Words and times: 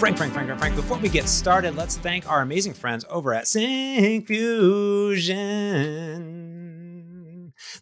Frank, 0.00 0.16
Frank, 0.16 0.32
Frank, 0.32 0.46
Frank. 0.46 0.60
Frank. 0.60 0.76
Before 0.76 0.96
we 0.96 1.10
get 1.10 1.28
started, 1.28 1.76
let's 1.76 1.98
thank 1.98 2.26
our 2.26 2.40
amazing 2.40 2.72
friends 2.72 3.04
over 3.10 3.34
at 3.34 3.44
Syncfusion. 3.44 4.30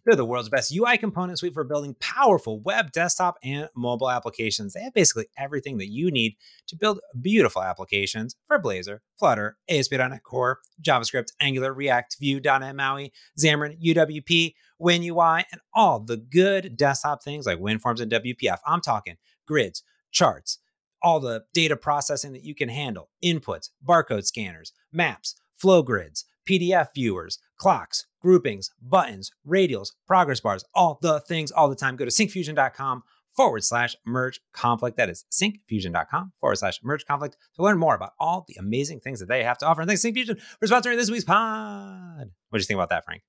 They're 0.05 0.17
the 0.17 0.25
world's 0.25 0.49
best 0.49 0.75
UI 0.75 0.99
component 0.99 1.39
suite 1.39 1.55
for 1.55 1.63
building 1.63 1.95
powerful 2.01 2.59
web, 2.59 2.91
desktop, 2.91 3.39
and 3.45 3.69
mobile 3.77 4.11
applications. 4.11 4.73
They 4.73 4.81
have 4.83 4.95
basically 4.95 5.27
everything 5.37 5.79
that 5.79 5.91
you 5.91 6.11
need 6.11 6.35
to 6.67 6.75
build 6.75 6.99
beautiful 7.21 7.63
applications 7.63 8.35
for 8.49 8.61
Blazor, 8.61 8.99
Flutter, 9.17 9.57
ASP.NET 9.69 10.25
Core, 10.25 10.59
JavaScript, 10.83 11.29
Angular, 11.41 11.73
React, 11.73 12.17
Vue.NET 12.19 12.75
MAUI, 12.75 13.13
Xamarin, 13.39 13.81
UWP, 13.81 14.55
WinUI, 14.83 15.45
and 15.53 15.61
all 15.73 16.01
the 16.01 16.17
good 16.17 16.77
desktop 16.77 17.23
things 17.23 17.47
like 17.47 17.61
WinForms 17.61 18.01
and 18.01 18.11
WPF. 18.11 18.59
I'm 18.67 18.81
talking 18.81 19.19
grids, 19.47 19.85
charts, 20.11 20.59
all 21.03 21.21
the 21.21 21.45
data 21.53 21.77
processing 21.77 22.33
that 22.33 22.45
you 22.45 22.55
can 22.55 22.69
handle, 22.69 23.11
inputs, 23.25 23.71
barcode 23.87 24.25
scanners, 24.25 24.73
maps, 24.93 25.35
flow 25.57 25.83
grids, 25.83 26.25
PDF 26.49 26.89
viewers, 26.95 27.39
clocks, 27.57 28.07
groupings, 28.21 28.71
buttons, 28.81 29.31
radials, 29.47 29.93
progress 30.07 30.41
bars, 30.41 30.65
all 30.75 30.99
the 31.03 31.21
things 31.21 31.51
all 31.51 31.69
the 31.69 31.77
time. 31.77 31.97
Go 31.97 32.05
to 32.05 32.11
syncfusion.com 32.11 33.03
forward 33.39 33.63
slash 33.63 33.95
merge 34.05 34.41
conflict. 34.53 34.97
That 34.97 35.09
is 35.09 35.25
syncfusion.com 35.31 36.33
forward 36.41 36.57
slash 36.57 36.81
merge 36.83 37.05
conflict 37.07 37.37
to 37.57 37.63
learn 37.63 37.79
more 37.79 37.95
about 37.95 38.13
all 38.19 38.45
the 38.49 38.57
amazing 38.59 39.01
things 39.01 39.21
that 39.21 39.29
they 39.29 39.45
have 39.45 39.59
to 39.59 39.67
offer. 39.67 39.83
And 39.83 39.89
thanks, 39.89 40.05
Syncfusion, 40.05 40.41
for 40.59 40.67
sponsoring 40.67 40.97
this 40.97 41.11
week's 41.11 41.25
pod. 41.25 42.31
What 42.49 42.59
do 42.59 42.63
you 42.63 42.67
think 42.67 42.79
about 42.79 42.91
that, 42.91 43.05
Frank? 43.05 43.23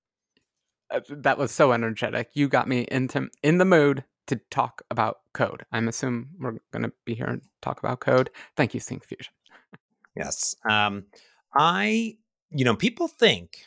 Uh, 0.90 1.02
that 1.10 1.38
was 1.38 1.52
so 1.52 1.72
energetic. 1.74 2.32
You 2.34 2.48
got 2.48 2.68
me 2.68 2.88
into 2.90 3.30
in 3.44 3.60
the 3.60 3.66
mood 3.66 4.04
to 4.30 4.38
talk 4.50 4.82
about 4.90 5.20
code. 5.34 5.66
I'm 5.72 5.88
assuming 5.88 6.30
we're 6.40 6.60
going 6.72 6.84
to 6.84 6.94
be 7.06 7.16
here 7.16 7.28
and 7.28 7.42
talk 7.62 7.80
about 7.80 8.00
code. 8.00 8.30
Thank 8.56 8.74
you, 8.74 8.80
Syncfusion. 8.80 9.30
yes. 10.16 10.56
Um, 10.70 11.06
I, 11.54 12.18
you 12.52 12.66
know, 12.66 12.76
people 12.76 13.08
think 13.08 13.66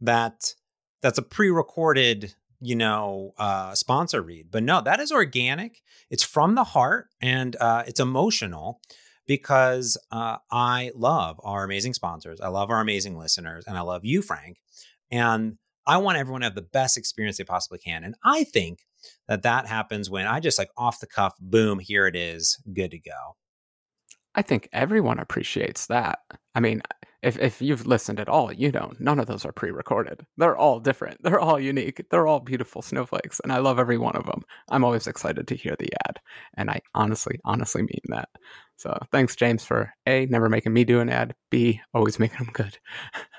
that 0.00 0.54
that's 1.02 1.18
a 1.18 1.22
pre-recorded, 1.22 2.34
you 2.60 2.76
know, 2.76 3.32
uh, 3.38 3.74
sponsor 3.74 4.22
read, 4.22 4.50
but 4.50 4.62
no, 4.62 4.80
that 4.80 5.00
is 5.00 5.12
organic. 5.12 5.82
It's 6.10 6.22
from 6.22 6.54
the 6.54 6.64
heart 6.64 7.08
and 7.20 7.56
uh, 7.56 7.84
it's 7.86 8.00
emotional 8.00 8.80
because 9.26 9.96
uh, 10.10 10.36
I 10.50 10.92
love 10.94 11.40
our 11.42 11.64
amazing 11.64 11.94
sponsors. 11.94 12.40
I 12.40 12.48
love 12.48 12.70
our 12.70 12.80
amazing 12.80 13.18
listeners, 13.18 13.64
and 13.66 13.76
I 13.76 13.80
love 13.80 14.04
you, 14.04 14.22
Frank. 14.22 14.58
And 15.10 15.56
I 15.86 15.98
want 15.98 16.18
everyone 16.18 16.40
to 16.42 16.46
have 16.46 16.54
the 16.54 16.62
best 16.62 16.96
experience 16.96 17.38
they 17.38 17.44
possibly 17.44 17.78
can. 17.78 18.04
And 18.04 18.14
I 18.24 18.44
think 18.44 18.80
that 19.28 19.42
that 19.42 19.66
happens 19.66 20.10
when 20.10 20.26
I 20.26 20.40
just 20.40 20.58
like 20.58 20.70
off 20.76 21.00
the 21.00 21.06
cuff, 21.06 21.34
boom, 21.40 21.78
here 21.78 22.06
it 22.06 22.16
is, 22.16 22.58
good 22.72 22.90
to 22.92 22.98
go. 22.98 23.36
I 24.34 24.42
think 24.42 24.68
everyone 24.72 25.18
appreciates 25.18 25.86
that. 25.86 26.18
I 26.54 26.60
mean, 26.60 26.82
if 27.24 27.38
if 27.38 27.62
you've 27.62 27.86
listened 27.86 28.20
at 28.20 28.28
all, 28.28 28.52
you 28.52 28.70
know 28.70 28.92
none 28.98 29.18
of 29.18 29.26
those 29.26 29.44
are 29.44 29.52
pre-recorded. 29.52 30.26
They're 30.36 30.56
all 30.56 30.78
different. 30.78 31.22
They're 31.22 31.40
all 31.40 31.58
unique. 31.58 32.04
They're 32.10 32.26
all 32.26 32.40
beautiful 32.40 32.82
snowflakes, 32.82 33.40
and 33.42 33.52
I 33.52 33.58
love 33.58 33.78
every 33.78 33.96
one 33.96 34.14
of 34.16 34.26
them. 34.26 34.42
I'm 34.68 34.84
always 34.84 35.06
excited 35.06 35.48
to 35.48 35.56
hear 35.56 35.74
the 35.78 35.88
ad, 36.06 36.20
and 36.56 36.70
I 36.70 36.80
honestly, 36.94 37.38
honestly 37.44 37.82
mean 37.82 38.02
that. 38.08 38.28
So 38.76 38.96
thanks, 39.10 39.36
James, 39.36 39.64
for 39.64 39.92
a 40.06 40.26
never 40.26 40.48
making 40.48 40.74
me 40.74 40.84
do 40.84 41.00
an 41.00 41.08
ad. 41.08 41.34
B 41.50 41.80
always 41.94 42.18
making 42.18 42.38
them 42.38 42.50
good. 42.52 42.76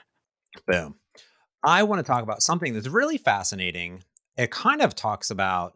Boom. 0.68 0.96
I 1.64 1.84
want 1.84 2.00
to 2.00 2.12
talk 2.12 2.24
about 2.24 2.42
something 2.42 2.74
that's 2.74 2.88
really 2.88 3.18
fascinating. 3.18 4.04
It 4.38 4.52
kind 4.52 4.82
of 4.82 4.96
talks 4.96 5.30
about 5.30 5.76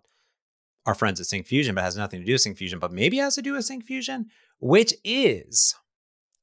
our 0.85 0.95
friends 0.95 1.19
at 1.19 1.27
Syncfusion, 1.27 1.75
but 1.75 1.83
has 1.83 1.95
nothing 1.95 2.19
to 2.19 2.25
do 2.25 2.33
with 2.33 2.43
Syncfusion, 2.43 2.79
but 2.79 2.91
maybe 2.91 3.17
has 3.17 3.35
to 3.35 3.41
do 3.41 3.53
with 3.53 3.67
Syncfusion, 3.67 4.25
which 4.59 4.93
is 5.03 5.75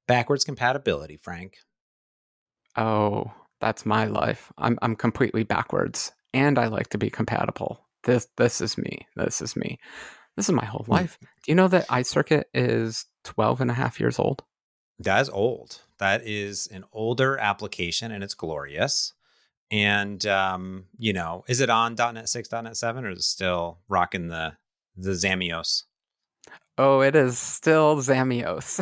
backwards 0.06 0.44
compatibility, 0.44 1.16
Frank. 1.16 1.56
Oh, 2.76 3.32
that's 3.60 3.86
my 3.86 4.04
life. 4.06 4.52
I'm 4.58 4.78
I'm 4.82 4.96
completely 4.96 5.44
backwards 5.44 6.12
and 6.34 6.58
I 6.58 6.66
like 6.66 6.88
to 6.90 6.98
be 6.98 7.10
compatible. 7.10 7.86
This 8.04 8.28
this 8.36 8.60
is 8.60 8.76
me. 8.76 9.06
This 9.16 9.40
is 9.40 9.56
me. 9.56 9.78
This 10.36 10.48
is 10.48 10.54
my 10.54 10.64
whole 10.64 10.84
hmm. 10.84 10.92
life. 10.92 11.18
Do 11.20 11.28
you 11.46 11.54
know 11.54 11.68
that 11.68 11.88
iCircuit 11.88 12.44
is 12.54 13.06
12 13.24 13.62
and 13.62 13.70
a 13.70 13.74
half 13.74 13.98
years 13.98 14.18
old? 14.18 14.44
That 14.98 15.22
is 15.22 15.28
old. 15.30 15.80
That 15.98 16.26
is 16.26 16.66
an 16.68 16.84
older 16.92 17.38
application 17.38 18.12
and 18.12 18.22
it's 18.22 18.34
glorious. 18.34 19.12
And 19.70 20.24
um, 20.26 20.84
you 20.98 21.12
know, 21.12 21.44
is 21.48 21.60
it 21.60 21.70
on 21.70 21.94
.NET 21.94 22.28
6, 22.28 22.52
.NET 22.52 22.76
7, 22.76 23.04
or 23.04 23.10
is 23.10 23.18
it 23.18 23.22
still 23.22 23.78
rocking 23.88 24.28
the 24.28 24.54
the 24.96 25.10
Xamios? 25.10 25.84
Oh, 26.78 27.00
it 27.00 27.16
is 27.16 27.38
still 27.38 27.96
Xamios. 27.96 28.78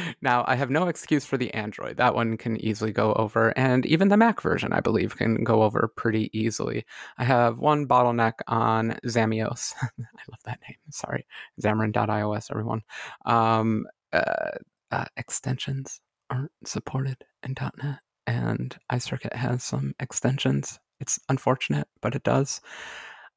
now, 0.22 0.44
I 0.48 0.54
have 0.54 0.70
no 0.70 0.88
excuse 0.88 1.26
for 1.26 1.36
the 1.36 1.52
Android. 1.52 1.98
That 1.98 2.14
one 2.14 2.38
can 2.38 2.56
easily 2.56 2.90
go 2.90 3.12
over, 3.14 3.52
and 3.56 3.84
even 3.84 4.08
the 4.08 4.16
Mac 4.16 4.40
version, 4.40 4.72
I 4.72 4.80
believe, 4.80 5.14
can 5.14 5.44
go 5.44 5.62
over 5.62 5.92
pretty 5.94 6.30
easily. 6.32 6.86
I 7.18 7.24
have 7.24 7.58
one 7.58 7.86
bottleneck 7.86 8.34
on 8.48 8.98
Xamios. 9.04 9.74
I 9.82 10.22
love 10.30 10.40
that 10.46 10.60
name. 10.66 10.78
Sorry, 10.90 11.26
Xamarin.ios, 11.62 12.50
everyone. 12.50 12.82
Um, 13.26 13.86
uh, 14.14 14.52
uh, 14.90 15.04
extensions 15.18 16.00
aren't 16.30 16.52
supported 16.64 17.18
in 17.42 17.54
.NET 17.60 17.98
and 18.26 18.76
iCircuit 18.90 19.34
has 19.34 19.62
some 19.62 19.94
extensions. 20.00 20.78
It's 21.00 21.18
unfortunate, 21.28 21.88
but 22.00 22.14
it 22.14 22.22
does. 22.22 22.60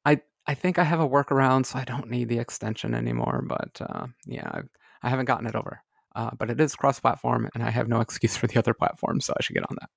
I 0.04 0.20
I 0.46 0.54
think 0.54 0.78
I 0.78 0.84
have 0.84 1.00
a 1.00 1.08
workaround, 1.08 1.66
so 1.66 1.78
I 1.78 1.84
don't 1.84 2.10
need 2.10 2.28
the 2.28 2.38
extension 2.38 2.94
anymore. 2.94 3.44
But 3.46 3.80
uh, 3.80 4.06
yeah, 4.26 4.50
I've, 4.52 4.68
I 5.02 5.08
haven't 5.08 5.26
gotten 5.26 5.46
it 5.46 5.54
over. 5.54 5.82
Uh, 6.16 6.30
but 6.36 6.50
it 6.50 6.60
is 6.60 6.74
cross-platform, 6.74 7.48
and 7.54 7.62
I 7.62 7.70
have 7.70 7.88
no 7.88 8.00
excuse 8.00 8.36
for 8.36 8.46
the 8.46 8.58
other 8.58 8.74
platforms, 8.74 9.26
so 9.26 9.34
I 9.38 9.42
should 9.42 9.54
get 9.54 9.68
on 9.70 9.76
that. 9.80 9.90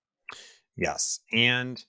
Yes, 0.75 1.19
and 1.31 1.83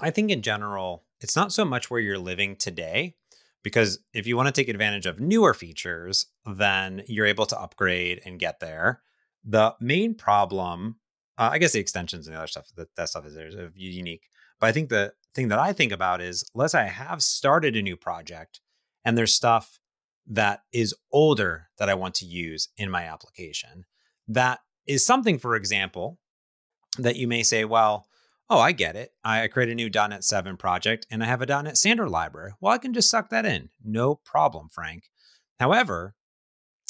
I 0.00 0.10
think 0.10 0.30
in 0.30 0.42
general, 0.42 1.04
it's 1.20 1.36
not 1.36 1.52
so 1.52 1.64
much 1.64 1.90
where 1.90 2.00
you're 2.00 2.18
living 2.18 2.56
today, 2.56 3.14
because 3.62 3.98
if 4.12 4.26
you 4.26 4.36
want 4.36 4.46
to 4.46 4.52
take 4.52 4.68
advantage 4.68 5.06
of 5.06 5.20
newer 5.20 5.54
features, 5.54 6.26
then 6.44 7.02
you're 7.06 7.26
able 7.26 7.46
to 7.46 7.60
upgrade 7.60 8.20
and 8.24 8.38
get 8.38 8.60
there. 8.60 9.00
The 9.42 9.74
main 9.80 10.14
problem 10.14 10.96
uh, 11.38 11.50
I 11.52 11.58
guess 11.58 11.72
the 11.72 11.80
extensions 11.80 12.26
and 12.26 12.34
the 12.34 12.38
other 12.38 12.46
stuff 12.46 12.68
that 12.76 12.94
that 12.96 13.08
stuff 13.08 13.26
is 13.26 13.36
is 13.36 13.56
unique. 13.74 14.28
But 14.60 14.68
I 14.68 14.72
think 14.72 14.88
the 14.88 15.12
thing 15.34 15.48
that 15.48 15.58
I 15.58 15.72
think 15.72 15.92
about 15.92 16.20
is 16.20 16.44
let's 16.54 16.74
I 16.74 16.84
have 16.84 17.22
started 17.22 17.76
a 17.76 17.82
new 17.82 17.96
project 17.96 18.60
and 19.04 19.18
there's 19.18 19.34
stuff 19.34 19.78
that 20.26 20.60
is 20.72 20.94
older 21.12 21.68
that 21.78 21.90
I 21.90 21.94
want 21.94 22.14
to 22.16 22.26
use 22.26 22.68
in 22.76 22.90
my 22.90 23.04
application. 23.04 23.84
That 24.28 24.60
is 24.86 25.04
something, 25.04 25.38
for 25.38 25.54
example, 25.54 26.18
that 26.98 27.16
you 27.16 27.28
may 27.28 27.42
say, 27.42 27.64
well, 27.64 28.06
oh, 28.48 28.58
I 28.58 28.72
get 28.72 28.96
it. 28.96 29.10
I 29.22 29.46
create 29.48 29.68
a 29.68 29.74
new 29.74 29.90
.NET 29.90 30.24
7 30.24 30.56
project 30.56 31.06
and 31.10 31.22
I 31.22 31.26
have 31.26 31.42
a 31.42 31.46
.NET 31.46 31.76
Standard 31.76 32.08
library. 32.08 32.52
Well, 32.60 32.72
I 32.72 32.78
can 32.78 32.94
just 32.94 33.10
suck 33.10 33.30
that 33.30 33.46
in. 33.46 33.70
No 33.84 34.14
problem, 34.14 34.68
Frank. 34.70 35.04
However, 35.58 36.14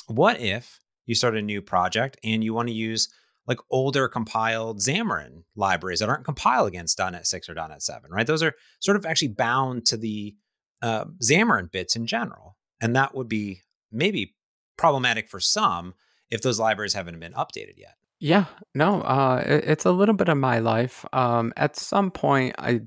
what 0.07 0.41
if 0.41 0.81
you 1.07 1.15
start 1.15 1.37
a 1.37 1.43
new 1.43 1.63
project 1.63 2.19
and 2.23 2.45
you 2.45 2.55
want 2.55 2.69
to 2.69 2.75
use 2.75 3.09
like 3.47 3.59
older 3.71 4.09
compiled 4.09 4.79
Xamarin 4.79 5.45
libraries 5.57 6.01
that 6.01 6.09
aren't 6.09 6.25
compiled 6.25 6.69
against 6.69 6.99
.NET 6.99 7.27
6 7.27 7.49
or 7.49 7.55
.NET 7.55 7.83
7, 7.83 8.11
right? 8.11 8.27
Those 8.27 8.43
are 8.43 8.55
sort 8.81 8.97
of 8.97 9.05
actually 9.05 9.29
bound 9.29 9.87
to 9.87 9.97
the 9.97 10.35
uh, 10.83 11.07
Xamarin 11.23 11.71
bits 11.71 11.97
in 11.97 12.07
general. 12.07 12.57
And 12.81 12.97
that 12.97 13.15
would 13.15 13.29
be 13.29 13.63
maybe 13.93 14.35
problematic 14.77 15.29
for 15.29 15.41
some 15.41 15.95
if 16.31 16.43
those 16.43 16.59
libraries 16.59 16.95
haven't 16.95 17.21
been 17.21 17.33
updated 17.33 17.77
yet. 17.77 17.95
Yeah, 18.21 18.47
no, 18.75 19.03
uh, 19.03 19.43
it, 19.45 19.65
it's 19.65 19.85
a 19.85 19.93
little 19.93 20.15
bit 20.15 20.29
of 20.29 20.39
my 20.39 20.59
life. 20.59 21.05
Um, 21.13 21.53
at 21.57 21.77
some 21.77 22.11
point, 22.11 22.55
I 22.59 22.81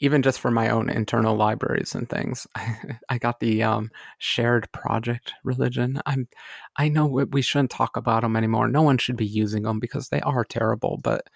even 0.00 0.22
just 0.22 0.40
for 0.40 0.50
my 0.50 0.68
own 0.68 0.90
internal 0.90 1.36
libraries 1.36 1.94
and 1.94 2.08
things. 2.08 2.46
I 3.08 3.18
got 3.18 3.40
the 3.40 3.62
um, 3.62 3.90
shared 4.18 4.70
project 4.72 5.32
religion. 5.42 6.00
I'm, 6.04 6.28
I 6.76 6.88
know 6.88 7.06
we 7.06 7.42
shouldn't 7.42 7.70
talk 7.70 7.96
about 7.96 8.22
them 8.22 8.36
anymore. 8.36 8.68
No 8.68 8.82
one 8.82 8.98
should 8.98 9.16
be 9.16 9.26
using 9.26 9.62
them 9.62 9.80
because 9.80 10.08
they 10.08 10.20
are 10.20 10.44
terrible. 10.44 10.98
But 11.02 11.28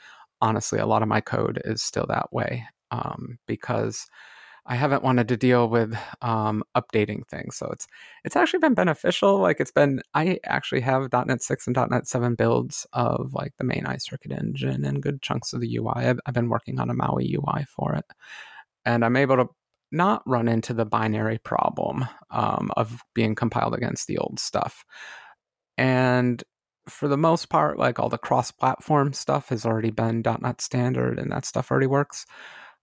honestly, 0.42 0.78
a 0.78 0.86
lot 0.86 1.02
of 1.02 1.08
my 1.08 1.20
code 1.20 1.60
is 1.64 1.82
still 1.82 2.06
that 2.08 2.32
way 2.32 2.66
um, 2.90 3.38
because 3.46 4.06
I 4.66 4.74
haven't 4.76 5.02
wanted 5.02 5.26
to 5.28 5.38
deal 5.38 5.68
with 5.68 5.96
um, 6.20 6.62
updating 6.76 7.26
things. 7.28 7.56
So 7.56 7.70
it's 7.72 7.86
it's 8.24 8.36
actually 8.36 8.60
been 8.60 8.74
beneficial. 8.74 9.38
Like 9.38 9.58
it's 9.58 9.72
been 9.72 10.02
I 10.14 10.38
actually 10.44 10.82
have 10.82 11.10
.NET 11.12 11.42
6 11.42 11.66
and 11.66 11.76
.NET 11.90 12.06
7 12.06 12.34
builds 12.34 12.86
of 12.92 13.32
like 13.32 13.52
the 13.56 13.64
main 13.64 13.84
iCircuit 13.84 14.38
engine 14.38 14.84
and 14.84 15.02
good 15.02 15.22
chunks 15.22 15.54
of 15.54 15.60
the 15.60 15.76
UI. 15.78 15.92
I've, 15.96 16.20
I've 16.26 16.34
been 16.34 16.50
working 16.50 16.78
on 16.78 16.90
a 16.90 16.94
MAUI 16.94 17.34
UI 17.34 17.64
for 17.64 17.94
it 17.94 18.04
and 18.84 19.04
I'm 19.04 19.16
able 19.16 19.36
to 19.36 19.48
not 19.92 20.22
run 20.26 20.48
into 20.48 20.72
the 20.72 20.84
binary 20.84 21.38
problem 21.38 22.06
um, 22.30 22.70
of 22.76 23.02
being 23.14 23.34
compiled 23.34 23.74
against 23.74 24.06
the 24.06 24.18
old 24.18 24.38
stuff. 24.38 24.84
And 25.76 26.42
for 26.88 27.08
the 27.08 27.16
most 27.16 27.48
part, 27.50 27.78
like 27.78 27.98
all 27.98 28.08
the 28.08 28.18
cross 28.18 28.50
platform 28.50 29.12
stuff 29.12 29.48
has 29.50 29.64
already 29.66 29.90
been 29.90 30.22
.NET 30.24 30.60
standard 30.60 31.18
and 31.18 31.30
that 31.32 31.44
stuff 31.44 31.70
already 31.70 31.86
works. 31.86 32.26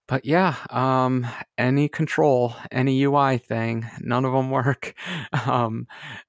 but 0.08 0.24
yeah, 0.24 0.56
um, 0.70 1.26
any 1.58 1.86
control, 1.88 2.54
any 2.72 3.02
UI 3.04 3.38
thing, 3.38 3.86
none 4.00 4.24
of 4.24 4.32
them 4.32 4.50
work. 4.50 4.94
Um, 5.46 5.86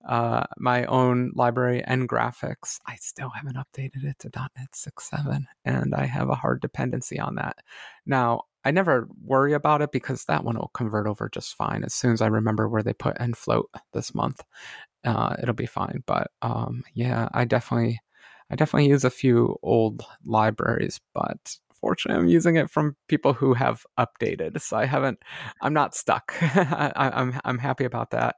uh, 0.07 0.43
my 0.57 0.85
own 0.85 1.31
library 1.35 1.83
NGraphics, 1.87 2.79
I 2.85 2.95
still 2.97 3.29
haven't 3.29 3.57
updated 3.57 4.03
it 4.05 4.19
to 4.19 4.29
.NET 4.35 4.71
6.7, 4.73 5.45
and 5.65 5.95
I 5.95 6.05
have 6.05 6.29
a 6.29 6.35
hard 6.35 6.61
dependency 6.61 7.19
on 7.19 7.35
that. 7.35 7.57
Now, 8.05 8.43
I 8.65 8.71
never 8.71 9.07
worry 9.23 9.53
about 9.53 9.81
it 9.81 9.91
because 9.91 10.25
that 10.25 10.43
one 10.43 10.57
will 10.57 10.71
convert 10.73 11.07
over 11.07 11.29
just 11.29 11.55
fine 11.55 11.83
as 11.83 11.93
soon 11.93 12.13
as 12.13 12.21
I 12.21 12.27
remember 12.27 12.67
where 12.67 12.83
they 12.83 12.93
put 12.93 13.17
nfloat 13.17 13.65
this 13.93 14.13
month. 14.13 14.43
Uh, 15.05 15.35
it'll 15.41 15.53
be 15.55 15.65
fine. 15.65 16.03
But 16.05 16.31
um, 16.41 16.83
yeah, 16.93 17.29
I 17.33 17.45
definitely, 17.45 17.99
I 18.51 18.55
definitely 18.55 18.89
use 18.89 19.03
a 19.03 19.09
few 19.09 19.57
old 19.63 20.03
libraries, 20.25 20.99
but 21.13 21.57
fortunately, 21.79 22.21
I'm 22.21 22.27
using 22.29 22.57
it 22.57 22.69
from 22.69 22.95
people 23.07 23.33
who 23.33 23.53
have 23.53 23.85
updated, 23.97 24.61
so 24.61 24.77
I 24.77 24.85
haven't. 24.85 25.19
I'm 25.61 25.73
not 25.73 25.95
stuck. 25.95 26.33
I, 26.41 27.11
I'm 27.13 27.39
I'm 27.45 27.57
happy 27.57 27.85
about 27.85 28.11
that. 28.11 28.35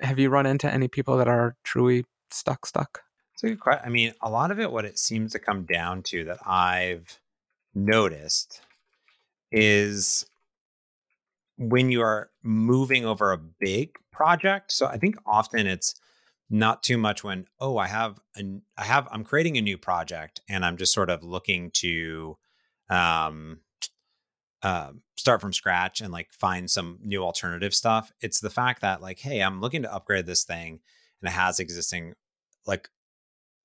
Have 0.00 0.18
you 0.18 0.30
run 0.30 0.46
into 0.46 0.72
any 0.72 0.88
people 0.88 1.18
that 1.18 1.28
are 1.28 1.56
truly 1.64 2.04
stuck? 2.30 2.66
Stuck? 2.66 3.02
It's 3.34 3.44
a 3.44 3.48
good 3.48 3.60
question. 3.60 3.82
I 3.84 3.90
mean, 3.90 4.14
a 4.22 4.30
lot 4.30 4.50
of 4.50 4.60
it, 4.60 4.70
what 4.70 4.84
it 4.84 4.98
seems 4.98 5.32
to 5.32 5.38
come 5.38 5.64
down 5.64 6.02
to 6.04 6.24
that 6.24 6.38
I've 6.46 7.20
noticed 7.74 8.62
is 9.52 10.24
when 11.56 11.90
you 11.90 12.02
are 12.02 12.30
moving 12.42 13.04
over 13.04 13.32
a 13.32 13.38
big 13.38 13.90
project. 14.12 14.72
So 14.72 14.86
I 14.86 14.96
think 14.96 15.16
often 15.26 15.66
it's 15.66 15.94
not 16.50 16.82
too 16.82 16.98
much 16.98 17.24
when 17.24 17.46
oh 17.58 17.78
I 17.78 17.86
have 17.86 18.20
an 18.36 18.62
I 18.76 18.84
have 18.84 19.08
I'm 19.10 19.24
creating 19.24 19.56
a 19.56 19.62
new 19.62 19.78
project 19.78 20.40
and 20.48 20.64
I'm 20.64 20.76
just 20.76 20.92
sort 20.92 21.10
of 21.10 21.22
looking 21.22 21.70
to 21.76 22.36
um 22.90 23.60
uh, 24.64 24.92
start 25.16 25.42
from 25.42 25.52
scratch 25.52 26.00
and 26.00 26.10
like 26.10 26.32
find 26.32 26.70
some 26.70 26.98
new 27.02 27.22
alternative 27.22 27.74
stuff. 27.74 28.10
It's 28.22 28.40
the 28.40 28.48
fact 28.48 28.80
that 28.80 29.02
like, 29.02 29.18
hey, 29.18 29.40
I'm 29.40 29.60
looking 29.60 29.82
to 29.82 29.94
upgrade 29.94 30.24
this 30.24 30.42
thing 30.44 30.80
and 31.20 31.28
it 31.28 31.32
has 31.32 31.60
existing 31.60 32.14
like, 32.66 32.88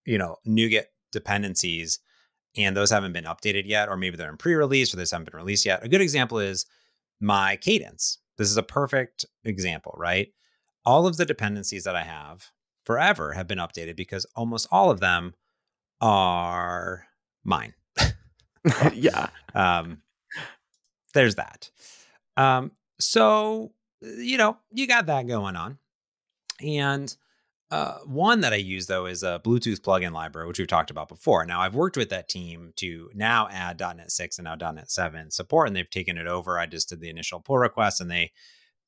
you 0.05 0.17
know, 0.17 0.35
NuGet 0.45 0.87
dependencies 1.13 1.99
and 2.57 2.75
those 2.75 2.89
haven't 2.89 3.13
been 3.13 3.25
updated 3.25 3.63
yet, 3.65 3.89
or 3.89 3.97
maybe 3.97 4.17
they're 4.17 4.29
in 4.29 4.37
pre-release 4.37 4.93
or 4.93 4.97
those 4.97 5.11
haven't 5.11 5.31
been 5.31 5.39
released 5.39 5.65
yet. 5.65 5.83
A 5.83 5.89
good 5.89 6.01
example 6.01 6.39
is 6.39 6.65
my 7.19 7.55
cadence. 7.57 8.19
This 8.37 8.49
is 8.49 8.57
a 8.57 8.63
perfect 8.63 9.25
example, 9.43 9.93
right? 9.97 10.29
All 10.85 11.05
of 11.05 11.17
the 11.17 11.25
dependencies 11.25 11.83
that 11.83 11.95
I 11.95 12.03
have 12.03 12.51
forever 12.85 13.33
have 13.33 13.47
been 13.47 13.57
updated 13.57 13.95
because 13.95 14.25
almost 14.35 14.67
all 14.71 14.89
of 14.89 14.99
them 14.99 15.35
are 16.01 17.05
mine. 17.43 17.73
yeah. 18.93 19.29
Um, 19.55 20.03
there's 21.15 21.35
that. 21.35 21.71
Um, 22.37 22.71
so, 22.99 23.71
you 23.99 24.37
know, 24.37 24.57
you 24.71 24.85
got 24.85 25.07
that 25.07 25.27
going 25.27 25.55
on. 25.55 25.79
And 26.61 27.13
uh, 27.71 27.99
one 28.05 28.41
that 28.41 28.53
I 28.53 28.57
use 28.57 28.87
though 28.87 29.05
is 29.05 29.21
a 29.21 29.39
Bluetooth 29.43 29.81
plugin 29.81 30.11
library, 30.11 30.47
which 30.47 30.57
we've 30.57 30.67
talked 30.67 30.89
about 30.89 31.07
before. 31.07 31.45
Now 31.45 31.61
I've 31.61 31.75
worked 31.75 31.97
with 31.97 32.09
that 32.09 32.27
team 32.27 32.73
to 32.77 33.09
now 33.13 33.47
add 33.51 33.79
.NET 33.79 34.11
6 34.11 34.39
and 34.39 34.45
now 34.45 34.71
.NET 34.71 34.89
7 34.89 35.29
support, 35.29 35.67
and 35.67 35.75
they've 35.75 35.89
taken 35.89 36.17
it 36.17 36.25
over. 36.25 36.57
I 36.57 36.65
just 36.65 36.89
did 36.89 36.99
the 36.99 37.09
initial 37.09 37.39
pull 37.39 37.59
request, 37.59 38.01
and 38.01 38.09
they 38.09 38.31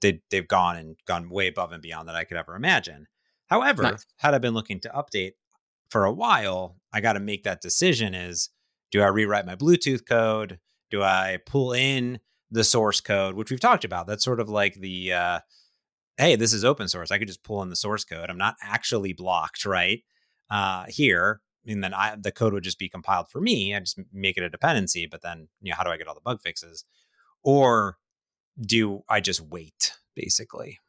they 0.02 0.22
they've 0.32 0.48
gone 0.48 0.78
and 0.78 0.98
gone 1.06 1.30
way 1.30 1.48
above 1.48 1.72
and 1.72 1.82
beyond 1.82 2.08
that 2.08 2.16
I 2.16 2.24
could 2.24 2.38
ever 2.38 2.56
imagine. 2.56 3.08
However, 3.48 3.84
nice. 3.84 4.06
had 4.18 4.34
I 4.34 4.40
been 4.40 4.54
looking 4.56 4.80
to 4.82 4.90
update 4.90 5.34
for 5.90 6.06
a 6.06 6.14
while, 6.14 6.78
I 6.92 7.02
got 7.02 7.14
to 7.14 7.20
make 7.20 7.44
that 7.44 7.62
decision: 7.62 8.16
is 8.16 8.50
do 8.92 9.02
I 9.02 9.08
rewrite 9.08 9.46
my 9.46 9.56
Bluetooth 9.56 10.08
code? 10.08 10.60
Do 10.90 11.04
I 11.04 11.38
pull 11.46 11.72
in 11.72 12.20
the 12.50 12.64
source 12.64 13.00
code, 13.00 13.36
which 13.36 13.52
we've 13.52 13.60
talked 13.60 13.86
about? 13.86 14.08
That's 14.08 14.26
sort 14.26 14.40
of 14.40 14.50
like 14.50 14.74
the 14.74 15.14
uh, 15.14 15.40
hey, 16.18 16.36
this 16.36 16.54
is 16.54 16.66
open 16.66 16.88
source. 16.88 17.12
I 17.12 17.18
could 17.18 17.28
just 17.28 17.44
pull 17.44 17.62
in 17.62 17.70
the 17.70 17.76
source 17.76 18.04
code. 18.04 18.30
I'm 18.30 18.38
not 18.38 18.56
actually 18.62 19.14
blocked, 19.14 19.66
right? 19.66 20.04
Uh, 20.50 20.86
here, 20.90 21.42
and 21.66 21.84
then 21.84 21.94
I, 21.94 22.16
the 22.20 22.32
code 22.32 22.54
would 22.54 22.64
just 22.64 22.80
be 22.80 22.90
compiled 22.90 23.30
for 23.30 23.40
me. 23.40 23.76
I 23.76 23.80
just 23.80 24.00
make 24.12 24.38
it 24.38 24.44
a 24.44 24.50
dependency, 24.50 25.06
but 25.06 25.22
then 25.22 25.48
you 25.62 25.72
know, 25.72 25.76
how 25.78 25.84
do 25.84 25.90
I 25.90 25.98
get 25.98 26.08
all 26.08 26.16
the 26.16 26.22
bug 26.22 26.42
fixes? 26.42 26.86
Or 27.44 27.98
do 28.60 29.04
I 29.10 29.22
just 29.22 29.42
wait, 29.42 29.94
basically? 30.16 30.80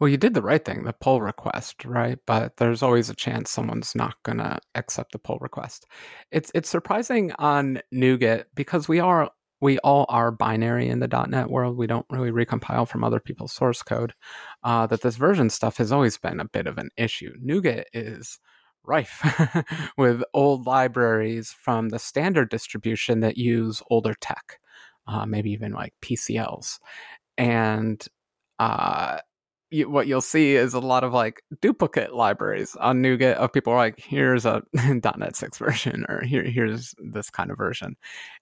Well, 0.00 0.08
you 0.08 0.16
did 0.16 0.34
the 0.34 0.42
right 0.42 0.64
thing, 0.64 0.84
the 0.84 0.92
pull 0.92 1.20
request, 1.20 1.84
right? 1.84 2.18
But 2.24 2.56
there's 2.58 2.82
always 2.82 3.10
a 3.10 3.14
chance 3.14 3.50
someone's 3.50 3.96
not 3.96 4.14
gonna 4.22 4.60
accept 4.76 5.12
the 5.12 5.18
pull 5.18 5.38
request. 5.40 5.86
It's 6.30 6.52
it's 6.54 6.68
surprising 6.68 7.32
on 7.38 7.80
NuGet 7.92 8.44
because 8.54 8.88
we 8.88 9.00
are 9.00 9.30
we 9.60 9.78
all 9.78 10.06
are 10.08 10.30
binary 10.30 10.88
in 10.88 11.00
the 11.00 11.26
.NET 11.28 11.50
world. 11.50 11.76
We 11.76 11.86
don't 11.86 12.06
really 12.10 12.30
recompile 12.30 12.86
from 12.86 13.04
other 13.04 13.20
people's 13.20 13.52
source 13.52 13.82
code. 13.82 14.14
Uh, 14.62 14.86
that 14.86 15.02
this 15.02 15.16
version 15.16 15.50
stuff 15.50 15.76
has 15.78 15.92
always 15.92 16.18
been 16.18 16.40
a 16.40 16.48
bit 16.48 16.66
of 16.66 16.78
an 16.78 16.90
issue. 16.96 17.34
NuGet 17.44 17.84
is 17.92 18.38
rife 18.84 19.22
with 19.96 20.22
old 20.34 20.66
libraries 20.66 21.52
from 21.52 21.90
the 21.90 21.98
standard 21.98 22.50
distribution 22.50 23.20
that 23.20 23.36
use 23.36 23.82
older 23.90 24.14
tech, 24.20 24.58
uh, 25.06 25.26
maybe 25.26 25.50
even 25.50 25.72
like 25.72 25.92
PCLs, 26.02 26.78
and 27.36 28.04
uh, 28.58 29.18
you, 29.70 29.88
what 29.90 30.06
you'll 30.06 30.20
see 30.20 30.56
is 30.56 30.74
a 30.74 30.80
lot 30.80 31.04
of 31.04 31.12
like 31.12 31.42
duplicate 31.60 32.14
libraries 32.14 32.74
on 32.76 33.02
NuGet 33.02 33.34
of 33.34 33.52
people 33.52 33.74
like, 33.74 33.98
here's 33.98 34.46
a 34.46 34.62
.NET 34.72 35.36
6 35.36 35.58
version 35.58 36.06
or 36.08 36.22
here 36.24 36.42
here's 36.42 36.94
this 36.98 37.30
kind 37.30 37.50
of 37.50 37.58
version, 37.58 37.96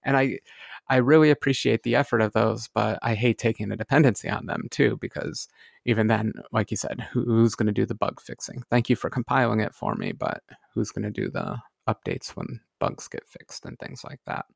and 0.04 0.16
I 0.16 0.38
I 0.88 0.96
really 0.96 1.30
appreciate 1.30 1.82
the 1.82 1.96
effort 1.96 2.20
of 2.20 2.32
those, 2.32 2.68
but 2.68 2.98
I 3.02 3.14
hate 3.14 3.38
taking 3.38 3.72
a 3.72 3.76
dependency 3.76 4.28
on 4.28 4.46
them 4.46 4.68
too 4.70 4.98
because 5.00 5.48
even 5.84 6.06
then, 6.06 6.32
like 6.52 6.70
you 6.70 6.76
said, 6.76 7.06
who's 7.12 7.54
going 7.54 7.66
to 7.66 7.72
do 7.72 7.86
the 7.86 7.94
bug 7.94 8.20
fixing? 8.20 8.62
Thank 8.70 8.88
you 8.88 8.96
for 8.96 9.10
compiling 9.10 9.60
it 9.60 9.74
for 9.74 9.94
me, 9.94 10.12
but 10.12 10.42
who's 10.74 10.90
going 10.90 11.04
to 11.04 11.10
do 11.10 11.30
the 11.30 11.58
updates 11.88 12.30
when 12.30 12.60
bugs 12.78 13.08
get 13.08 13.26
fixed 13.26 13.64
and 13.64 13.78
things 13.78 14.04
like 14.04 14.20
that? 14.26 14.46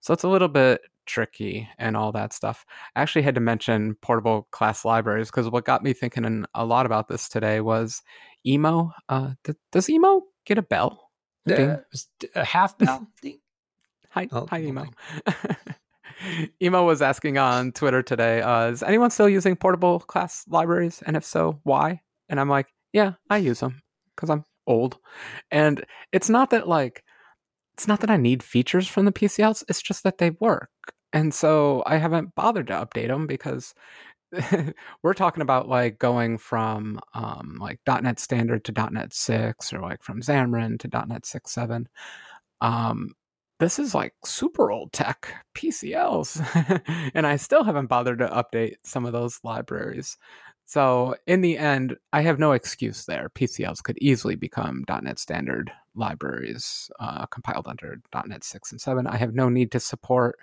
So 0.00 0.12
it's 0.12 0.24
a 0.24 0.28
little 0.28 0.48
bit 0.48 0.80
tricky 1.06 1.68
and 1.78 1.96
all 1.96 2.12
that 2.12 2.32
stuff. 2.32 2.64
I 2.94 3.02
actually 3.02 3.22
had 3.22 3.34
to 3.34 3.40
mention 3.40 3.94
portable 3.96 4.48
class 4.50 4.84
libraries 4.84 5.30
because 5.30 5.48
what 5.50 5.64
got 5.64 5.82
me 5.82 5.92
thinking 5.92 6.44
a 6.54 6.64
lot 6.64 6.86
about 6.86 7.08
this 7.08 7.28
today 7.28 7.60
was 7.60 8.02
Immo. 8.44 8.92
Uh, 9.08 9.32
th- 9.44 9.58
does 9.72 9.88
Immo 9.88 10.22
get 10.44 10.58
a 10.58 10.62
bell? 10.62 11.10
Uh, 11.70 11.78
a 12.34 12.44
half 12.44 12.76
bell? 12.78 13.08
Hi, 14.18 14.26
oh, 14.32 14.48
hi, 14.50 14.62
Immo. 14.62 14.84
Immo 16.60 16.84
was 16.84 17.00
asking 17.02 17.38
on 17.38 17.70
Twitter 17.70 18.02
today, 18.02 18.42
uh, 18.42 18.66
is 18.66 18.82
anyone 18.82 19.12
still 19.12 19.28
using 19.28 19.54
portable 19.54 20.00
class 20.00 20.44
libraries? 20.48 21.04
And 21.06 21.16
if 21.16 21.24
so, 21.24 21.60
why? 21.62 22.00
And 22.28 22.40
I'm 22.40 22.48
like, 22.48 22.66
yeah, 22.92 23.12
I 23.30 23.36
use 23.36 23.60
them 23.60 23.80
because 24.16 24.28
I'm 24.28 24.42
old. 24.66 24.98
And 25.52 25.84
it's 26.10 26.28
not 26.28 26.50
that 26.50 26.66
like, 26.66 27.04
it's 27.76 27.86
not 27.86 28.00
that 28.00 28.10
I 28.10 28.16
need 28.16 28.42
features 28.42 28.88
from 28.88 29.04
the 29.04 29.12
PCLs. 29.12 29.62
It's 29.68 29.80
just 29.80 30.02
that 30.02 30.18
they 30.18 30.30
work. 30.30 30.70
And 31.12 31.32
so 31.32 31.84
I 31.86 31.98
haven't 31.98 32.34
bothered 32.34 32.66
to 32.66 32.72
update 32.72 33.06
them 33.06 33.28
because 33.28 33.72
we're 35.04 35.14
talking 35.14 35.42
about 35.42 35.68
like 35.68 36.00
going 36.00 36.38
from 36.38 36.98
um, 37.14 37.56
like 37.60 37.78
.NET 37.86 38.18
Standard 38.18 38.64
to 38.64 38.90
.NET 38.90 39.14
6 39.14 39.72
or 39.72 39.78
like 39.78 40.02
from 40.02 40.22
Xamarin 40.22 40.76
to 40.80 40.88
.NET 41.06 41.22
6.7. 41.22 41.86
Um, 42.60 43.12
this 43.58 43.78
is 43.78 43.94
like 43.94 44.14
super 44.24 44.70
old 44.70 44.92
tech 44.92 45.32
PCLs, 45.54 47.10
and 47.14 47.26
I 47.26 47.36
still 47.36 47.64
haven't 47.64 47.86
bothered 47.86 48.18
to 48.20 48.28
update 48.28 48.76
some 48.84 49.04
of 49.04 49.12
those 49.12 49.40
libraries. 49.42 50.16
So 50.64 51.16
in 51.26 51.40
the 51.40 51.56
end, 51.56 51.96
I 52.12 52.20
have 52.20 52.38
no 52.38 52.52
excuse 52.52 53.06
there. 53.06 53.30
PCLs 53.30 53.82
could 53.82 53.96
easily 54.02 54.34
become 54.34 54.84
.NET 55.02 55.18
Standard 55.18 55.72
libraries 55.94 56.90
uh, 57.00 57.24
compiled 57.26 57.66
under 57.66 58.00
.NET 58.26 58.44
6 58.44 58.72
and 58.72 58.80
7. 58.80 59.06
I 59.06 59.16
have 59.16 59.34
no 59.34 59.48
need 59.48 59.72
to 59.72 59.80
support 59.80 60.38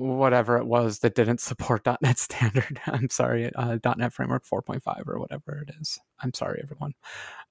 whatever 0.00 0.56
it 0.56 0.66
was 0.66 1.00
that 1.00 1.14
didn't 1.14 1.40
support 1.40 1.86
.NET 2.00 2.18
Standard. 2.18 2.80
I'm 2.86 3.10
sorry, 3.10 3.52
uh, 3.54 3.78
.NET 3.96 4.12
Framework 4.12 4.44
4.5 4.44 5.06
or 5.06 5.18
whatever 5.18 5.62
it 5.66 5.74
is. 5.80 5.98
I'm 6.22 6.32
sorry, 6.34 6.60
everyone. 6.62 6.94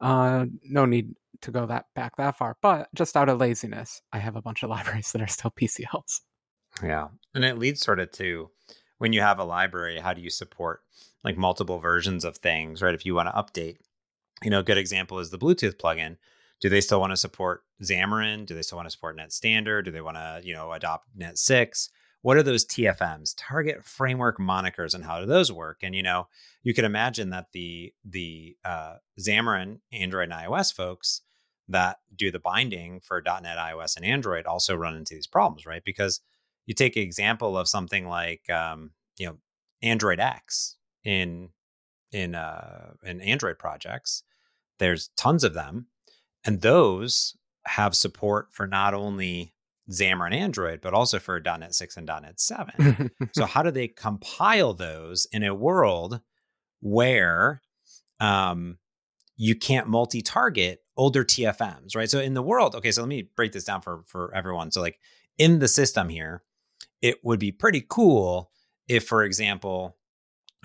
Uh, 0.02 0.46
no 0.64 0.86
need 0.86 1.16
to 1.42 1.52
go 1.52 1.66
that 1.68 1.86
back 1.96 2.18
that 2.18 2.38
far, 2.38 2.58
but 2.62 2.90
just 2.96 3.16
out 3.16 3.30
of 3.30 3.40
laziness, 3.40 4.02
I 4.12 4.18
have 4.18 4.36
a 4.36 4.42
bunch 4.42 4.64
of 4.64 4.70
libraries 4.72 5.12
that 5.12 5.22
are 5.22 5.28
still 5.28 5.52
PCLs. 5.52 6.22
Yeah, 6.84 7.08
and 7.34 7.46
it 7.46 7.58
leads 7.58 7.82
sort 7.82 8.00
of 8.00 8.12
to 8.14 8.50
when 8.98 9.14
you 9.14 9.22
have 9.22 9.40
a 9.40 9.44
library, 9.44 10.00
how 10.00 10.14
do 10.14 10.22
you 10.22 10.30
support 10.30 10.82
like 11.24 11.38
multiple 11.38 11.80
versions 11.80 12.26
of 12.26 12.38
things, 12.38 12.82
right? 12.82 12.96
If 12.96 13.06
you 13.06 13.16
want 13.16 13.30
to 13.30 13.34
update, 13.34 13.78
you 14.44 14.50
know, 14.50 14.60
a 14.60 14.64
good 14.64 14.78
example 14.78 15.20
is 15.20 15.30
the 15.30 15.38
Bluetooth 15.38 15.76
plugin. 15.76 16.18
Do 16.62 16.70
they 16.70 16.82
still 16.82 17.00
want 17.00 17.12
to 17.12 17.18
support 17.18 17.64
Xamarin? 17.82 18.46
Do 18.46 18.54
they 18.54 18.62
still 18.62 18.78
want 18.78 18.88
to 18.88 18.92
support 18.92 19.16
Net 19.16 19.32
Standard? 19.32 19.86
Do 19.86 19.92
they 19.92 20.02
want 20.02 20.18
to, 20.18 20.42
you 20.44 20.54
know, 20.54 20.72
adopt 20.74 21.08
Net 21.16 21.38
6? 21.38 21.90
What 22.22 22.38
are 22.38 22.44
those 22.44 22.66
TFMs, 22.66 23.34
target 23.38 23.86
framework 23.86 24.40
monikers, 24.40 24.94
and 24.94 25.06
how 25.06 25.20
do 25.20 25.26
those 25.26 25.52
work? 25.52 25.80
And 25.84 25.96
you 25.96 26.04
know, 26.04 26.28
you 26.64 26.74
can 26.74 26.86
imagine 26.86 27.30
that 27.30 27.52
the 27.54 27.94
the 28.04 28.58
uh, 28.66 28.96
Xamarin 29.20 29.80
Android 29.92 30.32
and 30.32 30.34
iOS 30.34 30.74
folks 30.74 31.22
that 31.70 32.00
do 32.16 32.32
the 32.32 32.40
binding 32.40 33.00
for 33.00 33.22
.NET, 33.22 33.58
iOS, 33.58 33.96
and 33.96 34.06
Android 34.06 34.46
also 34.46 34.76
run 34.76 34.96
into 34.96 35.14
these 35.14 35.28
problems, 35.28 35.66
right? 35.66 35.84
Because 35.84 36.20
you 36.66 36.74
take 36.74 36.96
an 36.98 37.04
example 37.04 37.58
of 37.58 37.68
something 37.68 38.08
like 38.08 38.50
um, 38.50 38.92
you 39.18 39.28
know 39.28 39.38
Android 39.82 40.20
X 40.20 40.76
in 41.04 41.50
in 42.12 42.36
uh, 42.36 42.94
in 43.04 43.22
Android 43.22 43.60
projects. 43.60 44.24
There's 44.78 45.10
tons 45.16 45.44
of 45.44 45.54
them, 45.54 45.88
and 46.46 46.62
those 46.62 47.36
have 47.66 47.96
support 47.96 48.48
for 48.52 48.68
not 48.68 48.94
only 48.94 49.54
Xamarin 49.90 50.34
Android, 50.34 50.82
but 50.82 50.94
also 50.94 51.20
for 51.20 51.40
.NET 51.40 51.74
6 51.74 51.98
and 51.98 52.08
.NET 52.08 52.40
7. 52.40 53.12
so 53.34 53.46
how 53.46 53.64
do 53.64 53.72
they 53.72 53.88
compile 53.88 54.74
those 54.74 55.28
in 55.32 55.44
a 55.44 55.56
world 55.56 56.22
where 56.82 57.62
um, 58.20 58.78
you 59.36 59.56
can't 59.56 59.88
multi-target 59.88 60.80
older 60.98 61.24
TFMs, 61.24 61.96
right? 61.96 62.10
So 62.10 62.20
in 62.20 62.34
the 62.34 62.44
world, 62.44 62.76
okay, 62.76 62.92
so 62.92 63.02
let 63.02 63.08
me 63.08 63.30
break 63.36 63.54
this 63.54 63.64
down 63.64 63.82
for 63.82 64.04
for 64.06 64.34
everyone. 64.36 64.72
So 64.72 64.82
like 64.82 65.00
in 65.38 65.60
the 65.60 65.68
system 65.68 66.10
here, 66.10 66.44
it 67.02 67.24
would 67.24 67.40
be 67.40 67.52
pretty 67.52 67.84
cool 67.88 68.52
if, 68.88 69.08
for 69.08 69.24
example, 69.24 69.96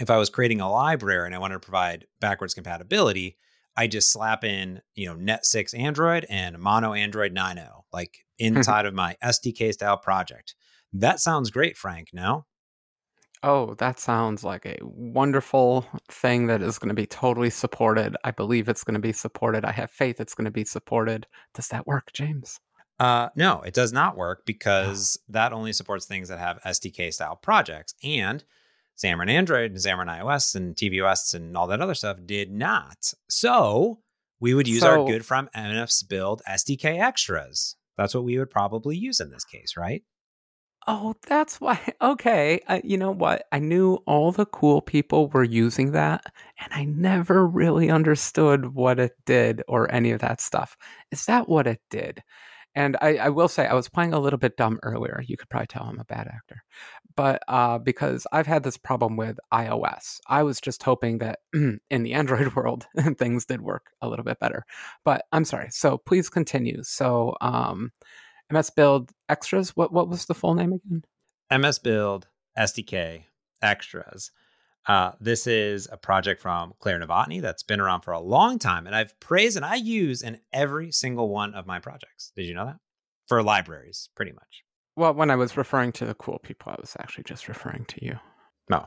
if 0.00 0.10
I 0.10 0.16
was 0.16 0.28
creating 0.28 0.60
a 0.60 0.70
library 0.70 1.26
and 1.26 1.34
I 1.34 1.38
wanted 1.38 1.54
to 1.54 1.60
provide 1.60 2.06
backwards 2.20 2.54
compatibility, 2.54 3.38
I 3.76 3.86
just 3.86 4.12
slap 4.12 4.44
in, 4.44 4.80
you 4.94 5.08
know, 5.08 5.14
Net 5.14 5.44
6 5.44 5.74
Android 5.74 6.26
and 6.28 6.58
Mono 6.58 6.92
Android 6.92 7.34
9.0, 7.34 7.68
like 7.92 8.18
inside 8.38 8.86
of 8.86 8.94
my 8.94 9.16
SDK 9.22 9.72
style 9.72 9.96
project. 9.96 10.54
That 10.92 11.20
sounds 11.20 11.50
great, 11.50 11.76
Frank. 11.76 12.08
No? 12.12 12.46
Oh, 13.42 13.74
that 13.74 14.00
sounds 14.00 14.42
like 14.42 14.64
a 14.64 14.78
wonderful 14.82 15.86
thing 16.08 16.46
that 16.46 16.62
is 16.62 16.78
going 16.78 16.88
to 16.88 16.94
be 16.94 17.06
totally 17.06 17.50
supported. 17.50 18.16
I 18.24 18.30
believe 18.30 18.68
it's 18.68 18.84
going 18.84 18.94
to 18.94 19.00
be 19.00 19.12
supported. 19.12 19.66
I 19.66 19.72
have 19.72 19.90
faith 19.90 20.18
it's 20.18 20.34
going 20.34 20.46
to 20.46 20.50
be 20.50 20.64
supported. 20.64 21.26
Does 21.52 21.68
that 21.68 21.86
work, 21.86 22.12
James? 22.14 22.58
Uh, 22.98 23.28
no, 23.36 23.60
it 23.60 23.74
does 23.74 23.92
not 23.92 24.16
work 24.16 24.46
because 24.46 25.18
that 25.28 25.52
only 25.52 25.72
supports 25.72 26.06
things 26.06 26.28
that 26.28 26.38
have 26.38 26.62
SDK 26.62 27.12
style 27.12 27.36
projects. 27.36 27.94
And 28.02 28.44
Xamarin 29.02 29.30
Android 29.30 29.72
and 29.72 29.80
Xamarin 29.80 30.20
iOS 30.20 30.54
and 30.54 30.76
tvOS 30.76 31.34
and 31.34 31.56
all 31.56 31.66
that 31.66 31.80
other 31.80 31.94
stuff 31.94 32.18
did 32.24 32.50
not. 32.50 33.12
So 33.28 34.00
we 34.40 34.54
would 34.54 34.68
use 34.68 34.80
so, 34.80 35.00
our 35.00 35.06
good 35.06 35.24
from 35.24 35.48
MS 35.54 36.02
Build 36.02 36.42
SDK 36.48 37.00
extras. 37.00 37.76
That's 37.96 38.14
what 38.14 38.24
we 38.24 38.38
would 38.38 38.50
probably 38.50 38.96
use 38.96 39.20
in 39.20 39.30
this 39.30 39.44
case, 39.44 39.76
right? 39.76 40.02
Oh, 40.86 41.14
that's 41.26 41.60
why. 41.60 41.80
Okay. 42.02 42.60
Uh, 42.68 42.80
you 42.84 42.98
know 42.98 43.10
what? 43.10 43.46
I 43.50 43.58
knew 43.58 43.94
all 44.06 44.30
the 44.30 44.44
cool 44.44 44.82
people 44.82 45.28
were 45.28 45.44
using 45.44 45.92
that, 45.92 46.32
and 46.60 46.72
I 46.72 46.84
never 46.84 47.46
really 47.46 47.88
understood 47.90 48.74
what 48.74 48.98
it 48.98 49.12
did 49.24 49.62
or 49.68 49.90
any 49.90 50.10
of 50.10 50.20
that 50.20 50.42
stuff. 50.42 50.76
Is 51.10 51.24
that 51.24 51.48
what 51.48 51.66
it 51.66 51.80
did? 51.88 52.22
And 52.74 52.96
I, 53.00 53.16
I, 53.16 53.28
will 53.28 53.48
say, 53.48 53.66
I 53.66 53.74
was 53.74 53.88
playing 53.88 54.12
a 54.12 54.18
little 54.18 54.38
bit 54.38 54.56
dumb 54.56 54.80
earlier. 54.82 55.22
You 55.26 55.36
could 55.36 55.48
probably 55.48 55.68
tell 55.68 55.84
I'm 55.84 56.00
a 56.00 56.04
bad 56.04 56.26
actor. 56.26 56.64
But 57.16 57.42
uh, 57.46 57.78
because 57.78 58.26
I've 58.32 58.46
had 58.46 58.64
this 58.64 58.76
problem 58.76 59.16
with 59.16 59.38
iOS, 59.52 60.18
I 60.26 60.42
was 60.42 60.60
just 60.60 60.82
hoping 60.82 61.18
that 61.18 61.38
in 61.54 62.02
the 62.02 62.14
Android 62.14 62.54
world, 62.56 62.86
things 63.16 63.44
did 63.44 63.60
work 63.60 63.90
a 64.02 64.08
little 64.08 64.24
bit 64.24 64.40
better. 64.40 64.64
But 65.04 65.24
I'm 65.32 65.44
sorry. 65.44 65.68
So 65.70 65.98
please 65.98 66.28
continue. 66.28 66.82
So 66.82 67.36
um, 67.40 67.92
MS 68.50 68.70
Build 68.70 69.12
Extras, 69.28 69.70
what, 69.76 69.92
what 69.92 70.08
was 70.08 70.26
the 70.26 70.34
full 70.34 70.54
name 70.54 70.72
again? 70.72 71.04
MS 71.50 71.78
Build 71.78 72.26
SDK 72.58 73.24
Extras. 73.62 74.30
Uh, 74.86 75.12
this 75.20 75.46
is 75.46 75.88
a 75.90 75.96
project 75.96 76.42
from 76.42 76.74
Claire 76.78 77.00
Novotny 77.00 77.40
that's 77.40 77.62
been 77.62 77.80
around 77.80 78.02
for 78.02 78.12
a 78.12 78.20
long 78.20 78.58
time, 78.58 78.86
and 78.86 78.94
I've 78.94 79.18
praised 79.18 79.56
and 79.56 79.64
I 79.64 79.76
use 79.76 80.22
in 80.22 80.40
every 80.52 80.92
single 80.92 81.28
one 81.28 81.54
of 81.54 81.66
my 81.66 81.78
projects. 81.78 82.32
Did 82.36 82.44
you 82.44 82.54
know 82.54 82.66
that? 82.66 82.76
For 83.26 83.42
libraries, 83.42 84.10
pretty 84.14 84.32
much. 84.32 84.62
Well, 84.96 85.14
when 85.14 85.30
I 85.30 85.36
was 85.36 85.56
referring 85.56 85.92
to 85.92 86.04
the 86.04 86.14
cool 86.14 86.38
people, 86.38 86.70
I 86.70 86.76
was 86.80 86.94
actually 87.00 87.24
just 87.24 87.48
referring 87.48 87.86
to 87.86 88.04
you. 88.04 88.18
Oh, 88.70 88.86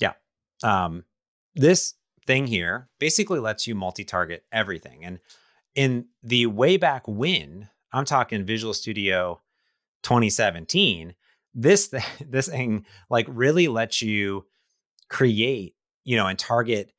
yeah. 0.00 0.14
Um, 0.62 1.04
this 1.54 1.94
thing 2.26 2.48
here 2.48 2.88
basically 2.98 3.38
lets 3.38 3.66
you 3.66 3.74
multi-target 3.74 4.44
everything, 4.52 5.04
and 5.04 5.20
in 5.74 6.06
the 6.24 6.46
way 6.46 6.76
back 6.76 7.06
when, 7.06 7.68
I'm 7.92 8.04
talking 8.04 8.44
Visual 8.44 8.74
Studio 8.74 9.40
2017, 10.02 11.14
this 11.54 11.88
th- 11.88 12.02
this 12.26 12.48
thing 12.48 12.84
like 13.08 13.26
really 13.28 13.68
lets 13.68 14.02
you 14.02 14.46
create, 15.08 15.74
you 16.04 16.16
know, 16.16 16.26
and 16.26 16.38
target 16.38 16.92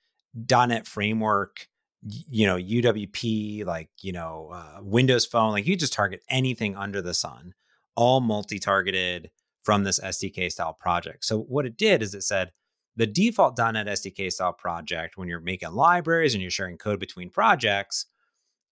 .NET 0.49 0.87
framework, 0.87 1.67
you 2.01 2.45
know, 2.45 2.57
UWP, 2.57 3.65
like, 3.65 3.89
you 4.01 4.11
know, 4.11 4.49
uh, 4.53 4.79
Windows 4.81 5.25
Phone, 5.25 5.51
like 5.51 5.67
you 5.67 5.75
just 5.75 5.93
target 5.93 6.21
anything 6.29 6.75
under 6.75 7.01
the 7.01 7.13
sun, 7.13 7.53
all 7.95 8.21
multi-targeted 8.21 9.31
from 9.63 9.83
this 9.83 9.99
SDK 9.99 10.51
style 10.51 10.73
project. 10.73 11.25
So 11.25 11.39
what 11.39 11.65
it 11.65 11.77
did 11.77 12.01
is 12.01 12.13
it 12.13 12.23
said 12.23 12.51
the 12.95 13.07
default 13.07 13.57
.NET 13.57 13.87
SDK 13.87 14.31
style 14.31 14.53
project, 14.53 15.17
when 15.17 15.27
you're 15.27 15.39
making 15.39 15.71
libraries 15.71 16.33
and 16.33 16.41
you're 16.41 16.51
sharing 16.51 16.77
code 16.77 16.99
between 16.99 17.29
projects, 17.29 18.05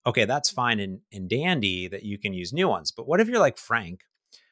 okay, 0.06 0.26
that's 0.26 0.50
fine 0.50 0.80
and, 0.80 1.00
and 1.12 1.30
dandy 1.30 1.88
that 1.88 2.04
you 2.04 2.18
can 2.18 2.34
use 2.34 2.54
new 2.54 2.68
ones. 2.68 2.92
But 2.92 3.08
what 3.08 3.20
if 3.20 3.28
you're 3.28 3.40
like 3.40 3.58
Frank, 3.58 4.02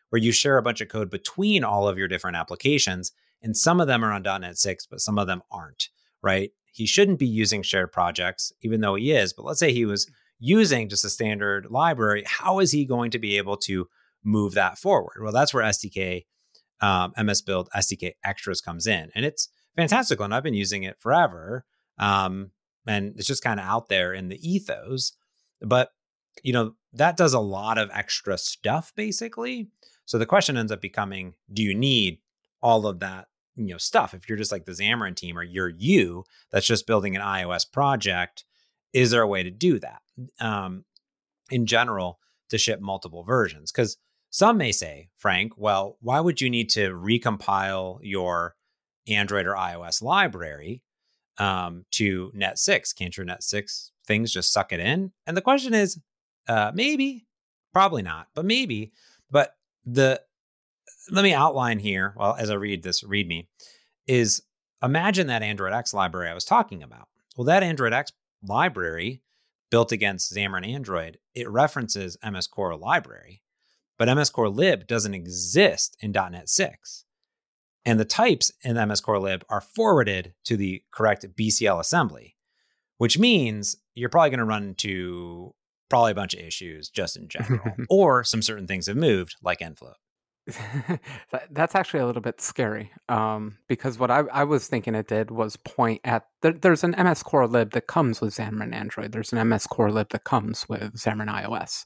where 0.09 0.21
you 0.21 0.31
share 0.31 0.57
a 0.57 0.61
bunch 0.61 0.81
of 0.81 0.89
code 0.89 1.09
between 1.09 1.63
all 1.63 1.87
of 1.87 1.97
your 1.97 2.07
different 2.07 2.37
applications 2.37 3.11
and 3.45 3.55
some 3.55 3.79
of 3.79 3.85
them 3.85 4.03
are 4.03 4.11
on 4.11 4.23
.NET 4.23 4.57
6, 4.57 4.87
but 4.87 4.99
some 4.99 5.19
of 5.19 5.27
them 5.27 5.43
aren't, 5.51 5.89
right? 6.23 6.49
He 6.73 6.87
shouldn't 6.87 7.19
be 7.19 7.27
using 7.27 7.61
shared 7.61 7.91
projects, 7.91 8.51
even 8.61 8.81
though 8.81 8.95
he 8.95 9.11
is. 9.11 9.33
But 9.33 9.45
let's 9.45 9.59
say 9.59 9.71
he 9.71 9.85
was 9.85 10.09
using 10.39 10.89
just 10.89 11.05
a 11.05 11.09
standard 11.09 11.67
library. 11.69 12.23
How 12.25 12.57
is 12.57 12.71
he 12.71 12.85
going 12.85 13.11
to 13.11 13.19
be 13.19 13.37
able 13.37 13.55
to 13.57 13.87
move 14.23 14.55
that 14.55 14.79
forward? 14.79 15.21
Well, 15.21 15.31
that's 15.31 15.53
where 15.53 15.63
SDK, 15.63 16.25
um, 16.81 17.13
MS 17.15 17.43
Build 17.43 17.69
SDK 17.75 18.13
Extras 18.25 18.61
comes 18.61 18.87
in. 18.87 19.11
And 19.13 19.23
it's 19.23 19.47
fantastical. 19.75 20.25
And 20.25 20.33
I've 20.33 20.43
been 20.43 20.55
using 20.55 20.81
it 20.81 20.99
forever. 20.99 21.65
Um, 21.99 22.49
and 22.87 23.13
it's 23.15 23.27
just 23.27 23.43
kind 23.43 23.59
of 23.59 23.65
out 23.67 23.89
there 23.89 24.11
in 24.11 24.29
the 24.29 24.39
ethos. 24.41 25.13
But, 25.61 25.91
you 26.41 26.51
know, 26.51 26.73
that 26.93 27.15
does 27.15 27.33
a 27.33 27.39
lot 27.39 27.77
of 27.77 27.91
extra 27.93 28.39
stuff 28.39 28.91
basically. 28.95 29.69
So 30.05 30.17
the 30.17 30.25
question 30.25 30.57
ends 30.57 30.71
up 30.71 30.81
becoming 30.81 31.35
do 31.53 31.61
you 31.61 31.75
need 31.75 32.19
all 32.59 32.87
of 32.87 32.99
that 33.01 33.27
you 33.55 33.67
know 33.67 33.77
stuff. 33.77 34.13
If 34.13 34.27
you're 34.27 34.37
just 34.37 34.51
like 34.51 34.65
the 34.65 34.71
xamarin 34.71 35.15
team 35.15 35.37
or 35.37 35.43
you're 35.43 35.69
you 35.69 36.23
that's 36.51 36.65
just 36.65 36.87
building 36.87 37.15
an 37.15 37.21
ios 37.21 37.69
project 37.71 38.43
is 38.93 39.11
there 39.11 39.21
a 39.21 39.27
way 39.27 39.43
to 39.43 39.51
do 39.51 39.77
that? 39.79 40.01
Um, 40.39 40.85
in 41.51 41.65
general 41.65 42.19
to 42.49 42.57
ship 42.57 42.79
multiple 42.79 43.23
versions. 43.23 43.71
Because 43.71 43.97
some 44.29 44.57
may 44.57 44.71
say 44.71 45.09
frank 45.17 45.53
well 45.57 45.97
why 46.01 46.19
would 46.19 46.41
you 46.41 46.49
need 46.49 46.69
to 46.69 46.89
recompile 46.91 47.99
your 48.01 48.55
android 49.07 49.45
or 49.45 49.53
ios 49.53 50.01
library 50.01 50.81
um, 51.37 51.85
to 51.91 52.31
net 52.33 52.57
6 52.57 52.93
can't 52.93 53.15
your 53.15 53.25
net 53.25 53.43
6 53.43 53.91
things 54.05 54.31
just 54.31 54.51
suck 54.51 54.73
it 54.73 54.79
in? 54.79 55.11
And 55.25 55.37
the 55.37 55.41
question 55.41 55.73
is 55.73 55.99
uh, 56.47 56.71
maybe 56.73 57.25
probably 57.73 58.01
not 58.01 58.27
but 58.33 58.45
maybe. 58.45 58.91
But 59.31 59.55
the 59.85 60.21
let 61.11 61.23
me 61.23 61.33
outline 61.33 61.79
here, 61.79 62.13
well, 62.17 62.35
as 62.37 62.49
I 62.49 62.55
read 62.55 62.83
this 62.83 63.03
read 63.03 63.27
me, 63.27 63.47
is 64.07 64.41
imagine 64.83 65.27
that 65.27 65.43
Android 65.43 65.73
X 65.73 65.93
library 65.93 66.29
I 66.29 66.33
was 66.33 66.45
talking 66.45 66.83
about. 66.83 67.07
Well, 67.35 67.45
that 67.45 67.63
Android 67.63 67.93
X 67.93 68.11
library 68.43 69.21
built 69.71 69.91
against 69.91 70.33
Xamarin 70.33 70.67
Android, 70.67 71.17
it 71.33 71.49
references 71.49 72.17
MS 72.23 72.47
Core 72.47 72.75
library, 72.77 73.41
but 73.97 74.13
MS 74.13 74.29
Core 74.29 74.49
lib 74.49 74.87
doesn't 74.87 75.13
exist 75.13 75.97
in 75.99 76.11
.NET 76.11 76.49
6. 76.49 77.05
And 77.85 77.99
the 77.99 78.05
types 78.05 78.51
in 78.63 78.75
MS 78.87 79.01
Core 79.01 79.19
lib 79.19 79.43
are 79.49 79.61
forwarded 79.61 80.33
to 80.45 80.57
the 80.57 80.83
correct 80.91 81.25
BCL 81.35 81.79
assembly, 81.79 82.35
which 82.97 83.19
means 83.19 83.75
you're 83.93 84.09
probably 84.09 84.31
going 84.31 84.39
to 84.39 84.45
run 84.45 84.63
into 84.63 85.53
probably 85.89 86.11
a 86.11 86.15
bunch 86.15 86.33
of 86.33 86.39
issues 86.39 86.89
just 86.89 87.15
in 87.15 87.27
general, 87.27 87.75
or 87.89 88.23
some 88.23 88.41
certain 88.41 88.67
things 88.67 88.87
have 88.87 88.97
moved, 88.97 89.35
like 89.43 89.59
nfloat. 89.59 89.93
That's 91.49 91.73
actually 91.73 92.01
a 92.01 92.05
little 92.05 92.21
bit 92.21 92.39
scary 92.39 92.91
um, 93.09 93.57
because 93.67 93.97
what 93.97 94.11
I, 94.11 94.19
I, 94.31 94.43
was 94.43 94.67
thinking 94.67 94.93
it 94.93 95.07
did 95.07 95.31
was 95.31 95.57
point 95.57 96.01
at 96.03 96.27
there, 96.43 96.53
there's 96.53 96.83
an 96.83 96.91
MS 96.91 97.23
Core 97.23 97.47
lib 97.47 97.71
that 97.71 97.87
comes 97.87 98.21
with 98.21 98.35
Xamarin 98.35 98.73
Android. 98.73 99.11
There's 99.11 99.33
an 99.33 99.47
MS 99.49 99.65
Core 99.65 99.91
lib 99.91 100.09
that 100.09 100.23
comes 100.23 100.69
with 100.69 100.93
Xamarin 100.93 101.33
iOS. 101.43 101.85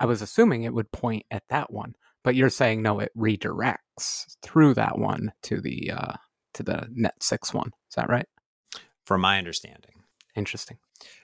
I 0.00 0.06
was 0.06 0.22
assuming 0.22 0.62
it 0.62 0.72
would 0.72 0.90
point 0.90 1.26
at 1.30 1.42
that 1.50 1.70
one, 1.70 1.96
but 2.24 2.34
you're 2.34 2.48
saying 2.48 2.82
no, 2.82 2.98
it 2.98 3.12
redirects 3.16 4.36
through 4.42 4.74
that 4.74 4.98
one 4.98 5.32
to 5.42 5.60
the 5.60 5.90
uh, 5.90 6.12
to 6.54 6.62
the 6.62 6.88
Net 6.90 7.22
six 7.22 7.52
one. 7.52 7.72
Is 7.90 7.96
that 7.96 8.08
right? 8.08 8.26
From 9.04 9.20
my 9.20 9.36
understanding. 9.36 10.02
Interesting. 10.34 10.78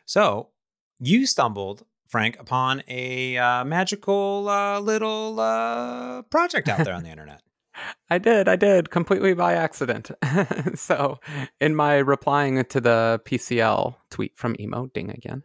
So 0.04 0.50
you 0.98 1.26
stumbled 1.26 1.84
Frank, 2.06 2.38
upon 2.38 2.82
a 2.88 3.36
uh, 3.36 3.64
magical 3.64 4.48
uh, 4.48 4.80
little 4.80 5.40
uh, 5.40 6.22
project 6.22 6.68
out 6.68 6.84
there 6.84 6.94
on 6.94 7.02
the 7.02 7.10
internet. 7.10 7.42
I 8.10 8.18
did, 8.18 8.48
I 8.48 8.56
did, 8.56 8.90
completely 8.90 9.34
by 9.34 9.54
accident. 9.54 10.10
so, 10.74 11.18
in 11.60 11.74
my 11.74 11.96
replying 11.96 12.64
to 12.64 12.80
the 12.80 13.20
PCL 13.24 13.96
tweet 14.10 14.36
from 14.36 14.54
Immo, 14.58 14.86
ding 14.94 15.10
again, 15.10 15.42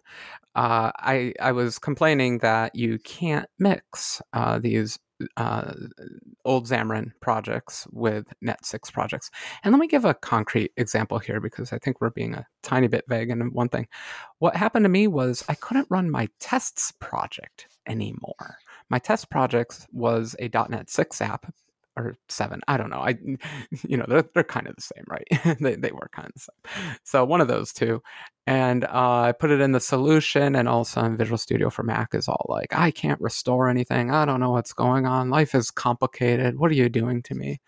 uh, 0.56 0.92
I 0.96 1.34
I 1.40 1.52
was 1.54 1.80
complaining 1.80 2.40
that 2.40 2.76
you 2.76 3.00
can't 3.00 3.48
mix 3.58 4.22
uh, 4.34 4.60
these 4.60 5.00
uh, 5.38 5.74
old 6.46 6.68
Xamarin 6.68 7.12
projects 7.20 7.88
with 7.92 8.26
Net6 8.44 8.92
projects. 8.92 9.30
And 9.64 9.72
let 9.72 9.80
me 9.80 9.88
give 9.88 10.06
a 10.06 10.14
concrete 10.14 10.72
example 10.78 11.20
here 11.20 11.40
because 11.40 11.74
I 11.74 11.80
think 11.80 12.00
we're 12.00 12.10
being 12.10 12.36
a 12.36 12.46
tiny 12.64 12.88
bit 12.88 13.06
vague 13.08 13.30
in 13.30 13.54
one 13.54 13.70
thing. 13.70 13.88
What 14.40 14.56
happened 14.56 14.86
to 14.86 14.90
me 14.90 15.08
was 15.08 15.44
I 15.50 15.56
couldn't 15.56 15.88
run 15.90 16.10
my 16.10 16.30
tests 16.40 16.94
project 17.00 17.68
anymore. 17.88 18.58
My 18.90 19.00
test 19.00 19.30
project 19.30 19.88
was 19.92 20.36
a 20.40 20.50
.NET 20.70 20.90
6 20.90 21.22
app 21.22 21.54
or 22.00 22.18
seven. 22.30 22.62
I 22.68 22.78
don't 22.78 22.90
know. 22.90 23.02
I, 23.02 23.18
you 23.88 23.98
know, 23.98 24.06
they're, 24.08 24.26
they're 24.34 24.44
kind 24.44 24.68
of 24.68 24.76
the 24.76 24.82
same, 24.82 25.04
right? 25.08 25.58
they, 25.60 25.76
they 25.76 25.92
were 25.92 26.10
kind 26.14 26.28
of 26.28 26.34
the 26.34 26.40
same. 26.40 26.98
So 27.04 27.26
one 27.26 27.42
of 27.42 27.48
those 27.48 27.74
two. 27.74 28.02
And 28.48 28.86
uh, 28.86 29.22
I 29.22 29.32
put 29.32 29.52
it 29.52 29.62
in 29.62 29.74
the 29.74 29.80
solution, 29.80 30.56
and 30.56 30.68
all 30.68 30.82
of 30.82 30.88
a 30.88 30.90
sudden, 30.90 31.18
Visual 31.18 31.38
Studio 31.38 31.70
for 31.70 31.84
Mac 31.84 32.16
is 32.16 32.28
all 32.28 32.48
like, 32.50 32.76
I 32.76 32.90
can't 32.90 33.22
restore 33.22 33.70
anything. 33.70 34.10
I 34.10 34.26
don't 34.26 34.40
know 34.40 34.52
what's 34.52 34.74
going 34.74 35.06
on. 35.06 35.30
Life 35.30 35.54
is 35.54 35.70
complicated. 35.70 36.58
What 36.58 36.72
are 36.72 36.76
you 36.76 36.90
doing 36.90 37.22
to 37.24 37.36
me? 37.36 37.62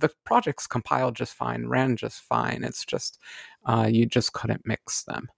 The 0.00 0.10
project's 0.24 0.66
compiled 0.66 1.14
just 1.14 1.34
fine, 1.34 1.66
ran 1.66 1.96
just 1.96 2.20
fine. 2.22 2.64
It's 2.64 2.84
just, 2.84 3.20
uh, 3.64 3.88
you 3.88 4.06
just 4.06 4.32
couldn't 4.32 4.66
mix 4.66 5.04
them, 5.04 5.28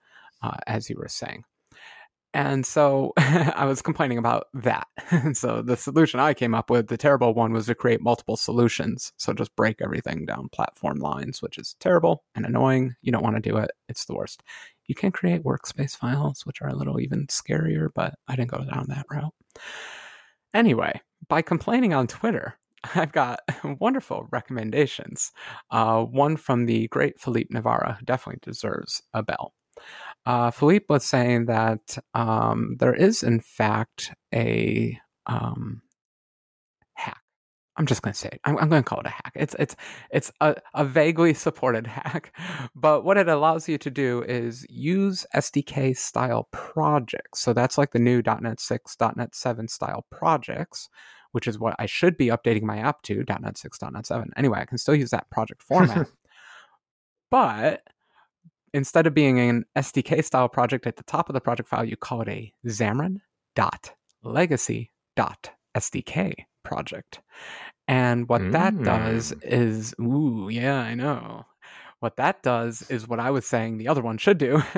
uh, 0.42 0.56
as 0.66 0.88
you 0.88 0.96
were 0.96 1.08
saying. 1.08 1.44
And 2.38 2.64
so 2.64 3.12
I 3.16 3.64
was 3.64 3.82
complaining 3.82 4.16
about 4.16 4.46
that. 4.54 4.86
And 5.10 5.36
so 5.36 5.60
the 5.60 5.76
solution 5.76 6.20
I 6.20 6.34
came 6.34 6.54
up 6.54 6.70
with, 6.70 6.86
the 6.86 6.96
terrible 6.96 7.34
one, 7.34 7.52
was 7.52 7.66
to 7.66 7.74
create 7.74 8.00
multiple 8.00 8.36
solutions. 8.36 9.12
So 9.16 9.32
just 9.32 9.56
break 9.56 9.82
everything 9.82 10.24
down 10.24 10.48
platform 10.50 10.98
lines, 10.98 11.42
which 11.42 11.58
is 11.58 11.74
terrible 11.80 12.22
and 12.36 12.46
annoying. 12.46 12.94
You 13.02 13.10
don't 13.10 13.24
want 13.24 13.34
to 13.34 13.42
do 13.42 13.56
it, 13.56 13.72
it's 13.88 14.04
the 14.04 14.14
worst. 14.14 14.44
You 14.86 14.94
can 14.94 15.10
create 15.10 15.42
workspace 15.42 15.96
files, 15.96 16.46
which 16.46 16.62
are 16.62 16.68
a 16.68 16.76
little 16.76 17.00
even 17.00 17.26
scarier, 17.26 17.88
but 17.92 18.14
I 18.28 18.36
didn't 18.36 18.52
go 18.52 18.64
down 18.64 18.86
that 18.88 19.06
route. 19.10 19.34
Anyway, 20.54 21.00
by 21.28 21.42
complaining 21.42 21.92
on 21.92 22.06
Twitter, 22.06 22.54
I've 22.94 23.12
got 23.12 23.40
wonderful 23.80 24.28
recommendations. 24.30 25.32
Uh, 25.72 26.04
one 26.04 26.36
from 26.36 26.66
the 26.66 26.86
great 26.88 27.20
Filip 27.20 27.48
Navara, 27.52 27.98
who 27.98 28.04
definitely 28.04 28.38
deserves 28.42 29.02
a 29.12 29.22
bell. 29.24 29.54
Uh, 30.28 30.50
Filip 30.50 30.84
was 30.90 31.06
saying 31.06 31.46
that 31.46 31.96
um, 32.12 32.76
there 32.80 32.92
is, 32.92 33.22
in 33.22 33.40
fact, 33.40 34.12
a 34.34 34.98
um, 35.24 35.80
hack. 36.92 37.22
I'm 37.78 37.86
just 37.86 38.02
going 38.02 38.12
to 38.12 38.18
say 38.18 38.28
it. 38.32 38.40
I'm, 38.44 38.58
I'm 38.58 38.68
going 38.68 38.82
to 38.82 38.86
call 38.86 39.00
it 39.00 39.06
a 39.06 39.08
hack. 39.08 39.32
It's 39.34 39.56
it's 39.58 39.74
it's 40.10 40.30
a, 40.42 40.56
a 40.74 40.84
vaguely 40.84 41.32
supported 41.32 41.86
hack, 41.86 42.36
but 42.74 43.04
what 43.04 43.16
it 43.16 43.26
allows 43.26 43.70
you 43.70 43.78
to 43.78 43.90
do 43.90 44.22
is 44.22 44.66
use 44.68 45.24
SDK 45.34 45.96
style 45.96 46.46
projects. 46.52 47.40
So 47.40 47.54
that's 47.54 47.78
like 47.78 47.92
the 47.92 47.98
new 47.98 48.20
.NET 48.20 48.60
6, 48.60 48.96
.NET 49.16 49.34
7 49.34 49.66
style 49.66 50.04
projects, 50.10 50.90
which 51.32 51.48
is 51.48 51.58
what 51.58 51.74
I 51.78 51.86
should 51.86 52.18
be 52.18 52.26
updating 52.26 52.64
my 52.64 52.76
app 52.76 53.00
to 53.04 53.24
.NET 53.26 53.56
6, 53.56 53.78
.NET 53.80 54.04
7. 54.04 54.30
Anyway, 54.36 54.58
I 54.60 54.66
can 54.66 54.76
still 54.76 54.94
use 54.94 55.08
that 55.08 55.30
project 55.30 55.62
format, 55.62 56.06
but 57.30 57.80
instead 58.72 59.06
of 59.06 59.14
being 59.14 59.38
an 59.38 59.64
SDK 59.76 60.24
style 60.24 60.48
project 60.48 60.86
at 60.86 60.96
the 60.96 61.04
top 61.04 61.28
of 61.28 61.34
the 61.34 61.40
project 61.40 61.68
file, 61.68 61.84
you 61.84 61.96
call 61.96 62.22
it 62.22 62.28
a 62.28 62.52
Xamarin 62.66 63.18
dot 63.54 63.92
legacy 64.22 64.90
dot 65.16 65.50
SDK 65.76 66.34
project. 66.64 67.20
And 67.86 68.28
what 68.28 68.42
mm. 68.42 68.52
that 68.52 68.82
does 68.82 69.32
mm. 69.32 69.44
is, 69.44 69.94
ooh, 70.00 70.48
yeah, 70.50 70.80
I 70.80 70.94
know. 70.94 71.46
What 72.00 72.16
that 72.16 72.42
does 72.42 72.88
is 72.90 73.08
what 73.08 73.18
I 73.18 73.30
was 73.30 73.44
saying 73.44 73.78
the 73.78 73.88
other 73.88 74.02
one 74.02 74.18
should 74.18 74.38
do. 74.38 74.62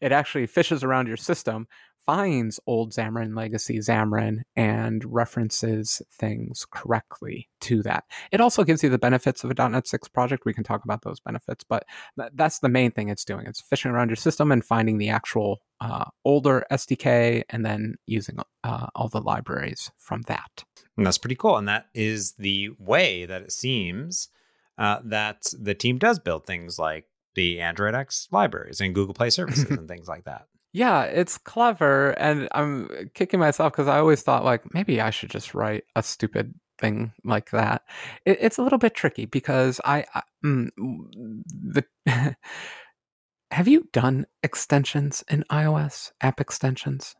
it 0.00 0.12
actually 0.12 0.46
fishes 0.46 0.84
around 0.84 1.08
your 1.08 1.16
system, 1.16 1.66
finds 2.08 2.58
old 2.66 2.92
Xamarin 2.92 3.36
Legacy 3.36 3.80
Xamarin 3.80 4.38
and 4.56 5.04
references 5.04 6.00
things 6.10 6.64
correctly 6.70 7.50
to 7.60 7.82
that. 7.82 8.04
It 8.32 8.40
also 8.40 8.64
gives 8.64 8.82
you 8.82 8.88
the 8.88 8.98
benefits 8.98 9.44
of 9.44 9.50
a 9.50 9.68
.NET 9.68 9.86
6 9.86 10.08
project. 10.08 10.46
We 10.46 10.54
can 10.54 10.64
talk 10.64 10.84
about 10.84 11.02
those 11.02 11.20
benefits, 11.20 11.64
but 11.68 11.84
th- 12.18 12.30
that's 12.32 12.60
the 12.60 12.70
main 12.70 12.92
thing 12.92 13.10
it's 13.10 13.26
doing. 13.26 13.44
It's 13.46 13.60
fishing 13.60 13.90
around 13.90 14.08
your 14.08 14.16
system 14.16 14.50
and 14.50 14.64
finding 14.64 14.96
the 14.96 15.10
actual 15.10 15.60
uh, 15.82 16.06
older 16.24 16.64
SDK 16.72 17.42
and 17.50 17.62
then 17.62 17.96
using 18.06 18.38
uh, 18.64 18.86
all 18.94 19.08
the 19.08 19.20
libraries 19.20 19.90
from 19.98 20.22
that. 20.28 20.64
And 20.96 21.04
that's 21.04 21.18
pretty 21.18 21.36
cool. 21.36 21.58
And 21.58 21.68
that 21.68 21.88
is 21.92 22.32
the 22.38 22.70
way 22.78 23.26
that 23.26 23.42
it 23.42 23.52
seems 23.52 24.30
uh, 24.78 25.00
that 25.04 25.42
the 25.60 25.74
team 25.74 25.98
does 25.98 26.18
build 26.18 26.46
things 26.46 26.78
like 26.78 27.04
the 27.34 27.60
Android 27.60 27.94
X 27.94 28.28
libraries 28.30 28.80
and 28.80 28.94
Google 28.94 29.12
Play 29.12 29.28
services 29.28 29.70
and 29.70 29.86
things 29.86 30.08
like 30.08 30.24
that. 30.24 30.46
Yeah, 30.72 31.04
it's 31.04 31.38
clever, 31.38 32.10
and 32.12 32.48
I'm 32.52 33.10
kicking 33.14 33.40
myself 33.40 33.72
because 33.72 33.88
I 33.88 33.98
always 33.98 34.22
thought 34.22 34.44
like 34.44 34.74
maybe 34.74 35.00
I 35.00 35.10
should 35.10 35.30
just 35.30 35.54
write 35.54 35.84
a 35.96 36.02
stupid 36.02 36.54
thing 36.78 37.12
like 37.24 37.50
that. 37.50 37.82
It, 38.24 38.38
it's 38.40 38.58
a 38.58 38.62
little 38.62 38.78
bit 38.78 38.94
tricky 38.94 39.24
because 39.24 39.80
I, 39.84 40.04
I 40.14 40.22
mm, 40.44 40.68
the 40.76 41.84
have 43.50 43.66
you 43.68 43.88
done 43.92 44.26
extensions 44.42 45.24
in 45.30 45.44
iOS 45.50 46.12
app 46.20 46.40
extensions 46.40 47.16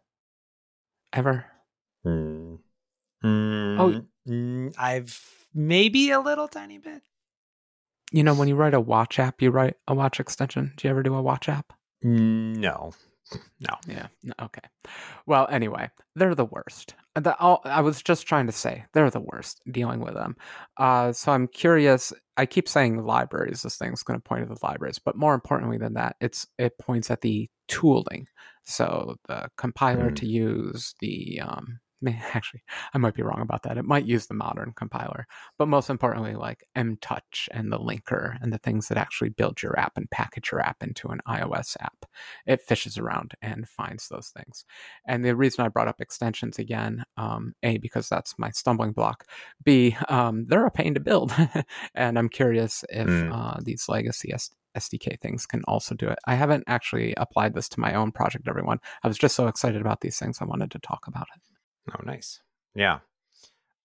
ever? 1.13 1.47
Mm. 2.07 2.59
Mm, 3.25 3.81
oh, 3.81 4.31
mm, 4.31 4.75
I've 4.79 5.47
maybe 5.53 6.11
a 6.11 6.21
little 6.21 6.49
tiny 6.49 6.79
bit. 6.79 7.03
You 8.13 8.23
know, 8.23 8.35
when 8.35 8.49
you 8.49 8.55
write 8.55 8.75
a 8.75 8.81
watch 8.81 9.19
app, 9.19 9.43
you 9.43 9.51
write 9.51 9.75
a 9.87 9.95
watch 9.95 10.21
extension. 10.21 10.73
Do 10.77 10.87
you 10.87 10.91
ever 10.91 11.03
do 11.03 11.15
a 11.15 11.23
watch 11.23 11.49
app? 11.49 11.73
No. 12.03 12.93
No. 13.61 13.75
Yeah. 13.87 14.07
Okay. 14.41 14.63
Well, 15.27 15.47
anyway, 15.51 15.91
they're 16.15 16.35
the 16.35 16.45
worst. 16.45 16.95
The, 17.15 17.37
I 17.41 17.81
was 17.81 18.03
just 18.03 18.27
trying 18.27 18.47
to 18.47 18.53
say 18.53 18.85
they're 18.93 19.11
the 19.11 19.21
worst 19.21 19.61
dealing 19.71 20.01
with 20.01 20.15
them. 20.15 20.37
Uh, 20.77 21.13
so 21.13 21.33
I'm 21.33 21.49
curious. 21.49 22.13
I 22.37 22.47
keep 22.47 22.69
saying 22.69 23.05
libraries. 23.05 23.63
This 23.63 23.77
thing's 23.77 24.03
going 24.03 24.19
to 24.19 24.23
point 24.23 24.47
to 24.47 24.55
the 24.55 24.61
libraries, 24.63 24.99
but 24.99 25.17
more 25.17 25.35
importantly 25.35 25.79
than 25.79 25.95
that, 25.95 26.17
it's 26.21 26.47
it 26.59 26.79
points 26.79 27.11
at 27.11 27.21
the 27.21 27.51
tooling. 27.67 28.27
So 28.65 29.17
the 29.27 29.49
compiler 29.57 30.11
mm. 30.11 30.17
to 30.17 30.27
use, 30.27 30.95
the 31.01 31.41
um, 31.41 31.81
actually 32.35 32.63
i 32.95 32.99
might 32.99 33.15
be 33.15 33.23
wrong 33.23 33.41
about 33.41 33.63
that 33.63 33.79
it 33.79 33.85
might 33.85 34.07
use 34.07 34.27
the 34.27 34.35
modern 34.35 34.73
compiler 34.77 35.27
but 35.59 35.69
most 35.69 35.91
importantly 35.91 36.35
like 36.35 36.65
mtouch 36.77 37.49
and 37.51 37.73
the 37.73 37.79
linker 37.79 38.37
and 38.41 38.53
the 38.53 38.59
things 38.59 38.89
that 38.89 38.99
actually 38.99 39.29
build 39.29 39.63
your 39.63 39.79
app 39.79 39.93
and 39.97 40.11
package 40.11 40.51
your 40.53 40.61
app 40.61 40.83
into 40.83 41.09
an 41.09 41.21
ios 41.29 41.77
app 41.81 42.05
it 42.47 42.61
fishes 42.61 42.99
around 42.99 43.33
and 43.43 43.69
finds 43.69 44.09
those 44.09 44.29
things 44.29 44.65
and 45.07 45.25
the 45.25 45.35
reason 45.35 45.65
i 45.65 45.69
brought 45.69 45.89
up 45.89 46.01
extensions 46.01 46.59
again 46.59 47.05
um, 47.17 47.55
a 47.63 47.79
because 47.79 48.09
that's 48.09 48.39
my 48.39 48.51
stumbling 48.51 48.93
block 48.93 49.25
b 49.65 49.97
um, 50.09 50.47
they're 50.49 50.67
a 50.67 50.71
pain 50.71 50.95
to 50.95 51.01
build 51.01 51.33
and 51.95 52.19
i'm 52.19 52.29
curious 52.29 52.85
if 52.91 53.09
mm. 53.09 53.33
uh, 53.33 53.59
these 53.63 53.89
legacy 53.89 54.33
SDK 54.77 55.21
things 55.21 55.47
can 55.47 55.63
also 55.67 55.95
do 55.95 56.09
it. 56.09 56.19
I 56.27 56.35
haven't 56.35 56.65
actually 56.67 57.15
applied 57.17 57.55
this 57.55 57.69
to 57.71 57.81
my 57.81 57.95
own 57.95 58.13
project, 58.13 58.49
everyone. 58.49 58.81
I 59.03 59.09
was 59.09 59.19
just 59.19 59.35
so 59.35 59.47
excited 59.47 59.81
about 59.81 60.01
these 60.01 60.19
things, 60.19 60.39
I 60.41 60.45
wanted 60.45 60.71
to 60.73 60.79
talk 60.79 61.07
about 61.07 61.27
it. 61.35 61.43
Oh, 61.93 62.03
nice. 62.05 62.41
Yeah. 62.75 63.01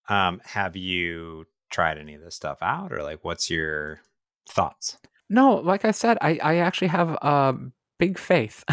Um, 0.09 0.41
have 0.43 0.75
you 0.75 1.45
tried 1.69 1.97
any 1.97 2.13
of 2.15 2.21
this 2.21 2.35
stuff 2.35 2.57
out, 2.61 2.91
or 2.91 3.03
like, 3.03 3.23
what's 3.23 3.49
your 3.49 4.01
thoughts? 4.49 4.97
No, 5.29 5.55
like 5.55 5.85
I 5.85 5.91
said, 5.91 6.17
I 6.21 6.39
I 6.43 6.57
actually 6.57 6.89
have 6.89 7.11
a 7.11 7.25
uh, 7.25 7.53
big 7.97 8.17
faith 8.19 8.63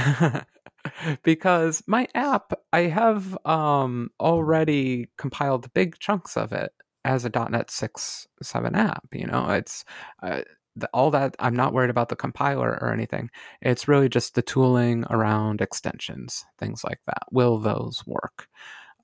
because 1.22 1.82
my 1.86 2.06
app 2.14 2.52
I 2.72 2.80
have 2.82 3.38
um 3.46 4.10
already 4.20 5.08
compiled 5.16 5.72
big 5.72 5.98
chunks 5.98 6.36
of 6.36 6.52
it 6.52 6.72
as 7.04 7.24
a 7.24 7.30
.NET 7.30 7.70
six 7.70 8.26
seven 8.42 8.74
app. 8.74 9.04
You 9.12 9.26
know, 9.26 9.50
it's. 9.50 9.84
Uh, 10.22 10.42
the, 10.76 10.88
all 10.94 11.10
that 11.10 11.34
I'm 11.40 11.56
not 11.56 11.72
worried 11.72 11.90
about 11.90 12.10
the 12.10 12.16
compiler 12.16 12.78
or 12.80 12.92
anything. 12.92 13.28
It's 13.60 13.88
really 13.88 14.08
just 14.08 14.36
the 14.36 14.42
tooling 14.42 15.04
around 15.10 15.60
extensions, 15.60 16.44
things 16.58 16.84
like 16.84 17.00
that. 17.06 17.24
Will 17.32 17.58
those 17.58 18.04
work? 18.06 18.46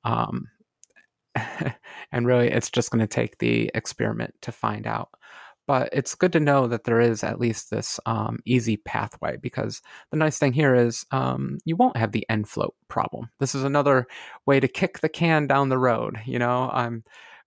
Um, 0.06 0.48
and 2.12 2.26
really, 2.26 2.48
it's 2.48 2.70
just 2.70 2.90
going 2.90 3.00
to 3.00 3.06
take 3.06 3.38
the 3.38 3.70
experiment 3.74 4.34
to 4.42 4.52
find 4.52 4.86
out. 4.86 5.10
But 5.66 5.88
it's 5.92 6.14
good 6.14 6.32
to 6.32 6.40
know 6.40 6.68
that 6.68 6.84
there 6.84 7.00
is 7.00 7.24
at 7.24 7.40
least 7.40 7.70
this 7.70 7.98
um, 8.06 8.38
easy 8.46 8.76
pathway 8.76 9.36
because 9.36 9.82
the 10.12 10.16
nice 10.16 10.38
thing 10.38 10.52
here 10.52 10.76
is 10.76 11.04
um, 11.10 11.58
you 11.64 11.74
won't 11.74 11.96
have 11.96 12.12
the 12.12 12.24
nfloat 12.30 12.70
problem. 12.86 13.30
This 13.40 13.54
is 13.54 13.64
another 13.64 14.06
way 14.46 14.60
to 14.60 14.68
kick 14.68 15.00
the 15.00 15.08
can 15.08 15.48
down 15.48 15.68
the 15.68 15.78
road. 15.78 16.18
You 16.24 16.38
know, 16.38 16.70
I'm 16.72 17.02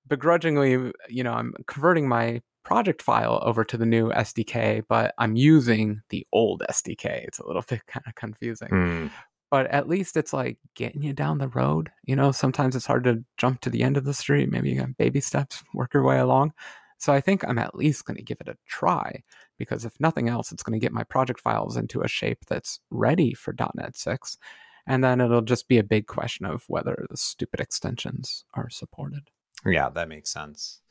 begrudgingly, 0.05 0.91
you 1.07 1.23
know, 1.23 1.31
I'm 1.31 1.53
converting 1.65 2.09
my 2.09 2.41
project 2.65 3.01
file 3.01 3.39
over 3.41 3.63
to 3.63 3.77
the 3.77 3.85
new 3.85 4.09
SDK, 4.09 4.83
but 4.89 5.13
I'm 5.17 5.37
using 5.37 6.01
the 6.09 6.27
old 6.33 6.61
SDK. 6.69 7.23
It's 7.23 7.39
a 7.39 7.47
little 7.47 7.63
bit 7.69 7.85
kind 7.87 8.03
of 8.05 8.15
confusing. 8.15 8.69
Mm 8.69 9.11
but 9.49 9.67
at 9.67 9.87
least 9.87 10.17
it's 10.17 10.33
like 10.33 10.57
getting 10.75 11.01
you 11.01 11.13
down 11.13 11.37
the 11.37 11.47
road. 11.49 11.89
You 12.03 12.15
know, 12.15 12.31
sometimes 12.31 12.75
it's 12.75 12.85
hard 12.85 13.03
to 13.05 13.23
jump 13.37 13.61
to 13.61 13.69
the 13.69 13.83
end 13.83 13.97
of 13.97 14.05
the 14.05 14.13
street. 14.13 14.51
Maybe 14.51 14.69
you 14.69 14.79
got 14.79 14.97
baby 14.97 15.21
steps, 15.21 15.63
work 15.73 15.93
your 15.93 16.03
way 16.03 16.19
along. 16.19 16.53
So 16.97 17.13
I 17.13 17.21
think 17.21 17.43
I'm 17.43 17.57
at 17.57 17.75
least 17.75 18.05
going 18.05 18.17
to 18.17 18.23
give 18.23 18.39
it 18.41 18.49
a 18.49 18.57
try 18.67 19.23
because 19.57 19.85
if 19.85 19.93
nothing 19.99 20.27
else, 20.27 20.51
it's 20.51 20.63
going 20.63 20.77
to 20.77 20.83
get 20.83 20.91
my 20.91 21.03
project 21.03 21.39
files 21.39 21.77
into 21.77 22.01
a 22.01 22.07
shape 22.07 22.45
that's 22.47 22.79
ready 22.91 23.33
for 23.33 23.55
.NET 23.75 23.95
6. 23.95 24.37
And 24.85 25.03
then 25.03 25.21
it'll 25.21 25.41
just 25.41 25.67
be 25.67 25.77
a 25.77 25.83
big 25.83 26.07
question 26.07 26.45
of 26.45 26.63
whether 26.67 27.05
the 27.09 27.17
stupid 27.17 27.61
extensions 27.61 28.43
are 28.53 28.69
supported. 28.69 29.29
Yeah, 29.65 29.89
that 29.89 30.09
makes 30.09 30.29
sense. 30.29 30.81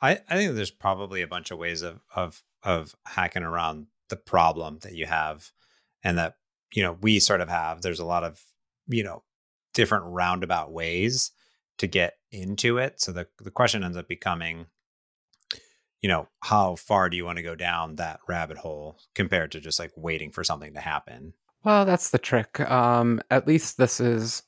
I, 0.00 0.20
I 0.28 0.36
think 0.36 0.54
there's 0.54 0.70
probably 0.70 1.22
a 1.22 1.26
bunch 1.26 1.50
of 1.50 1.58
ways 1.58 1.82
of 1.82 2.00
of 2.14 2.42
of 2.62 2.94
hacking 3.06 3.42
around 3.42 3.86
the 4.08 4.16
problem 4.16 4.78
that 4.82 4.94
you 4.94 5.06
have 5.06 5.50
and 6.02 6.18
that 6.18 6.34
you 6.72 6.82
know 6.82 6.96
we 7.00 7.18
sort 7.18 7.40
of 7.40 7.48
have 7.48 7.82
there's 7.82 8.00
a 8.00 8.04
lot 8.04 8.24
of 8.24 8.42
you 8.86 9.02
know 9.02 9.22
different 9.74 10.04
roundabout 10.06 10.72
ways 10.72 11.30
to 11.78 11.86
get 11.86 12.14
into 12.30 12.78
it 12.78 13.00
so 13.00 13.12
the 13.12 13.26
the 13.42 13.50
question 13.50 13.84
ends 13.84 13.96
up 13.96 14.08
becoming 14.08 14.66
you 16.02 16.08
know 16.08 16.28
how 16.42 16.74
far 16.74 17.08
do 17.08 17.16
you 17.16 17.24
want 17.24 17.36
to 17.36 17.42
go 17.42 17.54
down 17.54 17.96
that 17.96 18.20
rabbit 18.28 18.58
hole 18.58 18.98
compared 19.14 19.52
to 19.52 19.60
just 19.60 19.78
like 19.78 19.92
waiting 19.96 20.30
for 20.30 20.44
something 20.44 20.74
to 20.74 20.80
happen 20.80 21.32
well 21.64 21.84
that's 21.84 22.10
the 22.10 22.18
trick 22.18 22.60
um 22.70 23.20
at 23.30 23.46
least 23.46 23.76
this 23.78 24.00
is 24.00 24.42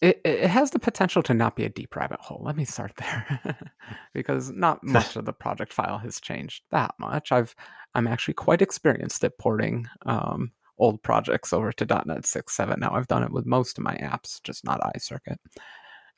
it, 0.00 0.20
it 0.24 0.48
has 0.48 0.70
the 0.70 0.78
potential 0.78 1.22
to 1.24 1.34
not 1.34 1.56
be 1.56 1.64
a 1.64 1.68
deep 1.68 1.96
rabbit 1.96 2.20
hole. 2.20 2.40
Let 2.44 2.56
me 2.56 2.64
start 2.64 2.92
there, 2.98 3.70
because 4.14 4.50
not 4.50 4.84
much 4.84 5.16
of 5.16 5.24
the 5.24 5.32
project 5.32 5.72
file 5.72 5.98
has 5.98 6.20
changed 6.20 6.62
that 6.70 6.94
much. 7.00 7.32
I've 7.32 7.54
I'm 7.94 8.06
actually 8.06 8.34
quite 8.34 8.62
experienced 8.62 9.24
at 9.24 9.38
porting 9.38 9.86
um, 10.06 10.52
old 10.78 11.02
projects 11.02 11.52
over 11.52 11.72
to 11.72 11.84
.NET 11.84 12.22
6.7 12.22 12.78
now. 12.78 12.92
I've 12.94 13.08
done 13.08 13.22
it 13.22 13.32
with 13.32 13.46
most 13.46 13.78
of 13.78 13.84
my 13.84 13.96
apps, 13.96 14.42
just 14.42 14.64
not 14.64 14.80
iCircuit, 14.96 15.36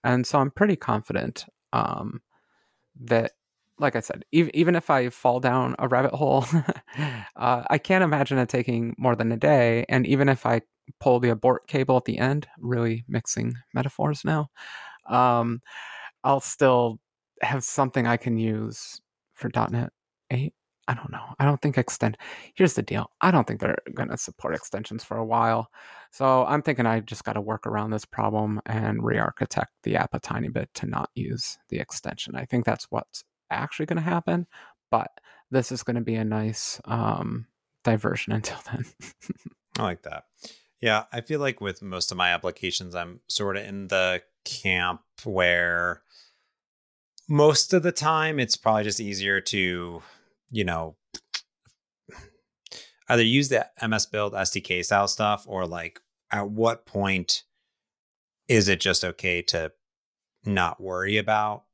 and 0.05 0.27
so 0.27 0.38
I'm 0.38 0.51
pretty 0.51 0.77
confident 0.77 1.46
um, 1.73 2.20
that, 3.01 3.33
like 3.79 3.96
I 3.96 4.01
said, 4.01 4.25
even 4.33 4.55
even 4.55 4.77
if 4.77 4.90
I 4.90 5.09
fall 5.09 5.40
down 5.40 5.77
a 5.79 5.88
rabbit 5.88 6.12
hole, 6.12 6.44
uh, 7.37 7.64
I 7.68 7.79
can't 7.79 8.05
imagine 8.05 8.38
it 8.38 8.49
taking 8.49 8.94
more 8.99 9.16
than 9.16 9.33
a 9.33 9.37
day. 9.37 9.85
And 9.88 10.07
even 10.07 10.29
if 10.29 10.46
I 10.46 10.62
pull 11.01 11.20
the 11.20 11.31
abort 11.31 11.66
cable 11.66 11.96
at 11.96 12.05
the 12.05 12.18
end, 12.18 12.46
really 12.59 13.05
mixing 13.09 13.55
metaphors 13.75 14.25
now, 14.25 14.51
um, 15.09 15.61
I'll 16.25 16.40
still 16.40 16.99
have 17.42 17.64
something 17.64 18.07
I 18.07 18.16
can 18.16 18.37
use 18.37 19.01
for 19.35 19.51
.NET 19.55 19.92
8. 20.31 20.53
I 20.90 20.94
don't 20.94 21.12
know. 21.12 21.22
I 21.38 21.44
don't 21.44 21.62
think 21.62 21.79
extend. 21.79 22.18
Here's 22.55 22.74
the 22.74 22.83
deal. 22.83 23.12
I 23.20 23.31
don't 23.31 23.46
think 23.46 23.61
they're 23.61 23.79
going 23.94 24.09
to 24.09 24.18
support 24.18 24.57
extensions 24.57 25.05
for 25.05 25.16
a 25.16 25.24
while. 25.24 25.70
So 26.11 26.44
I'm 26.46 26.62
thinking 26.62 26.85
I 26.85 26.98
just 26.98 27.22
got 27.22 27.35
to 27.35 27.40
work 27.40 27.64
around 27.64 27.90
this 27.90 28.05
problem 28.05 28.61
and 28.66 29.05
re-architect 29.05 29.70
the 29.85 29.94
app 29.94 30.14
a 30.14 30.18
tiny 30.18 30.48
bit 30.48 30.68
to 30.74 30.87
not 30.87 31.11
use 31.14 31.59
the 31.68 31.79
extension. 31.79 32.35
I 32.35 32.44
think 32.44 32.64
that's 32.64 32.88
what's 32.90 33.22
actually 33.53 33.87
going 33.87 33.98
to 33.98 34.03
happen. 34.03 34.48
But 34.90 35.12
this 35.48 35.70
is 35.70 35.85
going 35.85 35.94
to 35.94 36.03
be 36.03 36.16
a 36.16 36.24
nice 36.24 36.81
um, 36.87 37.46
diversion 37.85 38.33
until 38.33 38.59
then. 38.72 38.85
I 39.79 39.83
like 39.85 40.03
that. 40.03 40.24
Yeah, 40.81 41.05
I 41.12 41.20
feel 41.20 41.38
like 41.38 41.61
with 41.61 41.83
most 41.83 42.11
of 42.11 42.18
my 42.18 42.31
applications, 42.31 42.96
I'm 42.96 43.20
sort 43.29 43.57
of 43.57 43.64
in 43.64 43.87
the 43.87 44.22
camp 44.44 45.03
where 45.22 46.03
most 47.29 47.72
of 47.72 47.85
the 47.85 47.92
time 47.92 48.40
it's 48.40 48.57
probably 48.57 48.83
just 48.83 48.98
easier 48.98 49.40
to, 49.40 50.03
you 50.50 50.64
know, 50.64 50.96
either 53.08 53.22
use 53.22 53.48
the 53.48 53.66
MS 53.86 54.06
Build 54.06 54.34
SDK 54.34 54.84
style 54.84 55.08
stuff 55.08 55.44
or 55.46 55.66
like 55.66 56.00
at 56.30 56.48
what 56.48 56.86
point 56.86 57.44
is 58.48 58.68
it 58.68 58.80
just 58.80 59.04
okay 59.04 59.42
to 59.42 59.72
not 60.44 60.80
worry 60.80 61.16
about 61.16 61.64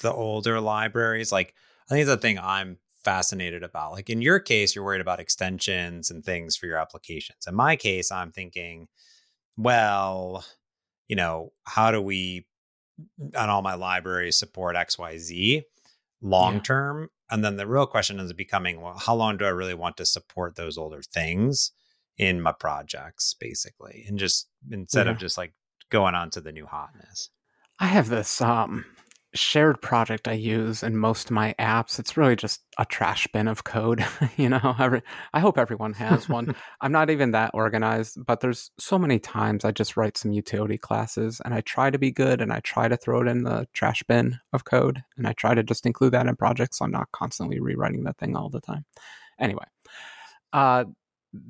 the 0.00 0.12
older 0.12 0.60
libraries? 0.60 1.32
Like, 1.32 1.54
I 1.88 1.94
think 1.94 2.02
it's 2.02 2.10
the 2.10 2.16
thing 2.16 2.38
I'm 2.38 2.78
fascinated 3.04 3.62
about. 3.62 3.92
Like 3.92 4.10
in 4.10 4.22
your 4.22 4.38
case, 4.40 4.74
you're 4.74 4.84
worried 4.84 5.00
about 5.00 5.20
extensions 5.20 6.10
and 6.10 6.24
things 6.24 6.56
for 6.56 6.66
your 6.66 6.78
applications. 6.78 7.46
In 7.46 7.54
my 7.54 7.76
case, 7.76 8.10
I'm 8.10 8.32
thinking, 8.32 8.88
well, 9.56 10.44
you 11.08 11.16
know, 11.16 11.52
how 11.64 11.90
do 11.90 12.00
we 12.00 12.46
on 13.36 13.50
all 13.50 13.62
my 13.62 13.74
libraries 13.74 14.38
support 14.38 14.76
XYZ 14.76 15.62
long 16.22 16.60
term? 16.60 17.10
And 17.30 17.44
then 17.44 17.56
the 17.56 17.66
real 17.66 17.86
question 17.86 18.20
is 18.20 18.32
becoming, 18.32 18.80
well, 18.80 18.98
how 18.98 19.14
long 19.14 19.36
do 19.36 19.44
I 19.44 19.50
really 19.50 19.74
want 19.74 19.96
to 19.96 20.06
support 20.06 20.56
those 20.56 20.76
older 20.76 21.00
things 21.02 21.72
in 22.18 22.40
my 22.40 22.52
projects, 22.52 23.34
basically? 23.38 24.04
And 24.06 24.18
just 24.18 24.48
instead 24.70 25.06
yeah. 25.06 25.12
of 25.12 25.18
just 25.18 25.38
like 25.38 25.54
going 25.90 26.14
on 26.14 26.30
to 26.30 26.40
the 26.40 26.52
new 26.52 26.66
hotness. 26.66 27.30
I 27.78 27.86
have 27.86 28.08
this 28.08 28.40
um 28.40 28.84
shared 29.34 29.80
project 29.82 30.28
I 30.28 30.32
use 30.32 30.82
in 30.82 30.96
most 30.96 31.26
of 31.26 31.30
my 31.32 31.54
apps. 31.58 31.98
It's 31.98 32.16
really 32.16 32.36
just 32.36 32.62
a 32.78 32.84
trash 32.84 33.26
bin 33.32 33.48
of 33.48 33.64
code. 33.64 34.04
you 34.36 34.48
know, 34.48 34.74
every, 34.78 35.02
I 35.32 35.40
hope 35.40 35.58
everyone 35.58 35.92
has 35.94 36.28
one. 36.28 36.54
I'm 36.80 36.92
not 36.92 37.10
even 37.10 37.32
that 37.32 37.50
organized, 37.52 38.24
but 38.24 38.40
there's 38.40 38.70
so 38.78 38.98
many 38.98 39.18
times 39.18 39.64
I 39.64 39.72
just 39.72 39.96
write 39.96 40.16
some 40.16 40.32
utility 40.32 40.78
classes 40.78 41.40
and 41.44 41.52
I 41.52 41.62
try 41.62 41.90
to 41.90 41.98
be 41.98 42.12
good 42.12 42.40
and 42.40 42.52
I 42.52 42.60
try 42.60 42.88
to 42.88 42.96
throw 42.96 43.22
it 43.22 43.28
in 43.28 43.42
the 43.42 43.66
trash 43.72 44.02
bin 44.04 44.38
of 44.52 44.64
code 44.64 45.02
and 45.16 45.26
I 45.26 45.32
try 45.32 45.54
to 45.54 45.62
just 45.62 45.86
include 45.86 46.12
that 46.12 46.26
in 46.26 46.36
projects 46.36 46.78
so 46.78 46.84
I'm 46.84 46.90
not 46.90 47.12
constantly 47.12 47.60
rewriting 47.60 48.04
that 48.04 48.18
thing 48.18 48.36
all 48.36 48.50
the 48.50 48.60
time. 48.60 48.84
Anyway, 49.38 49.64
uh, 50.52 50.84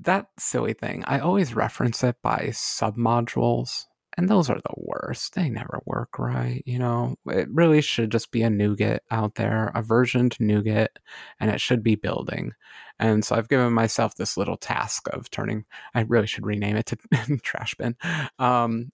that 0.01 0.29
silly 0.38 0.73
thing, 0.73 1.05
I 1.07 1.18
always 1.18 1.55
reference 1.55 2.03
it 2.03 2.16
by 2.23 2.49
submodules 2.53 3.85
and 4.16 4.29
those 4.29 4.48
are 4.48 4.61
the 4.61 4.74
worst. 4.77 5.35
They 5.35 5.48
never 5.48 5.81
work 5.87 6.18
right. 6.18 6.62
You 6.66 6.79
know, 6.79 7.16
it 7.27 7.48
really 7.50 7.81
should 7.81 8.11
just 8.11 8.31
be 8.31 8.42
a 8.42 8.48
NuGet 8.48 8.98
out 9.11 9.35
there, 9.35 9.72
a 9.74 9.83
versioned 9.83 10.37
NuGet, 10.38 10.88
and 11.40 11.50
it 11.50 11.61
should 11.61 11.83
be 11.83 11.96
building. 11.96 12.53
And 12.98 13.24
so 13.24 13.35
I've 13.35 13.48
given 13.48 13.72
myself 13.72 14.14
this 14.14 14.37
little 14.37 14.57
task 14.57 15.09
of 15.12 15.31
turning, 15.31 15.64
I 15.94 16.03
really 16.03 16.27
should 16.27 16.46
rename 16.46 16.77
it 16.77 16.87
to 16.87 17.38
trash 17.42 17.74
bin, 17.74 17.96
um, 18.38 18.90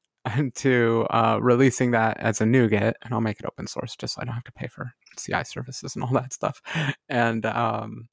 to 0.54 1.06
uh, 1.10 1.38
releasing 1.40 1.90
that 1.90 2.18
as 2.18 2.40
a 2.40 2.44
NuGet, 2.44 2.94
and 3.02 3.12
I'll 3.12 3.20
make 3.20 3.40
it 3.40 3.46
open 3.46 3.66
source 3.66 3.96
just 3.96 4.14
so 4.14 4.22
I 4.22 4.24
don't 4.24 4.34
have 4.34 4.44
to 4.44 4.52
pay 4.52 4.68
for 4.68 4.92
CI 5.18 5.44
services 5.44 5.94
and 5.94 6.04
all 6.04 6.12
that 6.12 6.32
stuff. 6.32 6.62
And 7.08 7.44
um, 7.44 8.08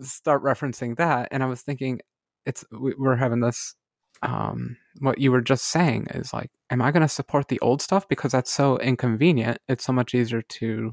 start 0.00 0.42
referencing 0.42 0.96
that. 0.96 1.28
And 1.30 1.42
I 1.42 1.46
was 1.46 1.62
thinking, 1.62 2.00
it's 2.46 2.64
we're 2.72 3.16
having 3.16 3.40
this 3.40 3.74
um, 4.22 4.76
what 5.00 5.18
you 5.18 5.32
were 5.32 5.40
just 5.40 5.66
saying 5.66 6.06
is 6.14 6.32
like, 6.32 6.50
am 6.70 6.80
I 6.80 6.90
going 6.90 7.02
to 7.02 7.08
support 7.08 7.48
the 7.48 7.60
old 7.60 7.82
stuff 7.82 8.08
because 8.08 8.32
that's 8.32 8.52
so 8.52 8.78
inconvenient? 8.78 9.58
It's 9.68 9.84
so 9.84 9.92
much 9.92 10.14
easier 10.14 10.42
to 10.42 10.92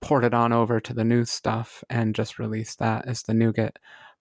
port 0.00 0.24
it 0.24 0.34
on 0.34 0.52
over 0.52 0.80
to 0.80 0.94
the 0.94 1.04
new 1.04 1.24
stuff 1.24 1.82
and 1.90 2.14
just 2.14 2.38
release 2.38 2.76
that 2.76 3.06
as 3.06 3.22
the 3.22 3.32
NuGet. 3.32 3.76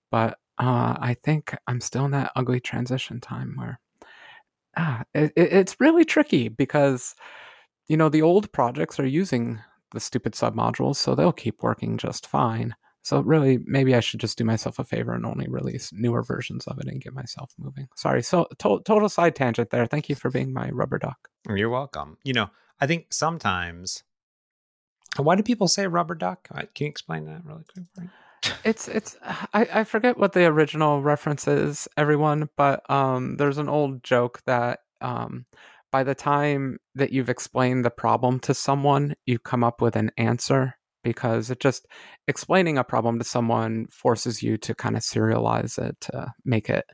But 0.10 0.38
uh, 0.58 0.96
I 1.00 1.16
think 1.24 1.56
I'm 1.68 1.82
still 1.82 2.06
in 2.06 2.12
that 2.12 2.32
ugly 2.36 2.60
transition 2.60 3.20
time 3.20 3.54
where 3.58 3.80
ah, 4.78 5.04
it, 5.14 5.34
it's 5.36 5.80
really 5.80 6.06
tricky 6.06 6.48
because 6.48 7.16
you 7.88 7.98
know 7.98 8.10
the 8.10 8.22
old 8.22 8.52
projects 8.52 9.00
are 9.00 9.06
using 9.06 9.60
the 9.94 10.00
stupid 10.00 10.34
submodules, 10.34 10.96
so 10.96 11.16
they'll 11.16 11.32
keep 11.34 11.62
working 11.62 11.98
just 11.98 12.28
fine. 12.28 12.76
So 13.04 13.20
really, 13.20 13.60
maybe 13.66 13.96
I 13.96 14.00
should 14.00 14.22
just 14.22 14.38
do 14.38 14.46
myself 14.46 14.80
a 14.80 14.84
favor 14.84 15.14
and 15.14 15.26
only 15.26 15.48
release 15.48 15.92
newer 15.92 16.24
versions 16.24 16.66
of 16.68 16.80
it 16.80 16.88
and 16.88 17.02
get 17.02 17.14
myself 17.14 17.54
moving. 17.58 17.90
Sorry, 17.96 18.24
so 18.24 18.48
to- 18.60 18.82
total 18.86 19.10
side 19.10 19.36
tangent 19.36 19.70
there. 19.70 19.86
Thank 19.86 20.08
you 20.08 20.16
for 20.16 20.32
being 20.32 20.54
my 20.54 20.70
rubber 20.70 20.98
duck. 20.98 21.30
You're 21.48 21.70
welcome. 21.70 22.18
You 22.24 22.34
know, 22.34 22.50
I 22.80 22.88
think 22.88 23.08
sometimes. 23.12 24.04
Why 25.18 25.36
do 25.36 25.44
people 25.44 25.68
say 25.68 25.86
rubber 25.86 26.16
duck? 26.16 26.48
Can 26.50 26.68
you 26.80 26.88
explain 26.88 27.26
that 27.26 27.46
really 27.46 27.66
quick? 27.72 28.10
it's 28.64 28.88
it's 28.88 29.16
I, 29.54 29.68
I 29.74 29.84
forget 29.84 30.18
what 30.18 30.34
the 30.34 30.46
original 30.46 31.02
reference 31.02 31.48
is, 31.48 31.88
everyone, 31.98 32.50
but 32.56 32.90
um, 32.90 33.36
there's 33.38 33.58
an 33.58 33.70
old 33.70 34.04
joke 34.04 34.42
that 34.46 34.80
um, 35.02 35.46
by 35.92 36.04
the 36.04 36.16
time 36.16 36.80
that 36.96 37.12
you've 37.12 37.30
explained 37.30 37.84
the 37.84 37.92
problem 37.92 38.40
to 38.40 38.54
someone, 38.54 39.14
you 39.26 39.40
come 39.40 39.64
up 39.64 39.82
with 39.82 39.96
an 39.96 40.12
answer 40.18 40.76
because 41.04 41.50
it 41.50 41.60
just 41.60 41.86
explaining 42.28 42.78
a 42.78 42.84
problem 42.84 43.20
to 43.20 43.26
someone 43.26 43.88
forces 43.88 44.42
you 44.42 44.58
to 44.58 44.74
kind 44.74 44.96
of 44.96 45.04
serialize 45.04 45.78
it 45.78 46.00
to 46.02 46.34
make 46.46 46.70
it 46.70 46.86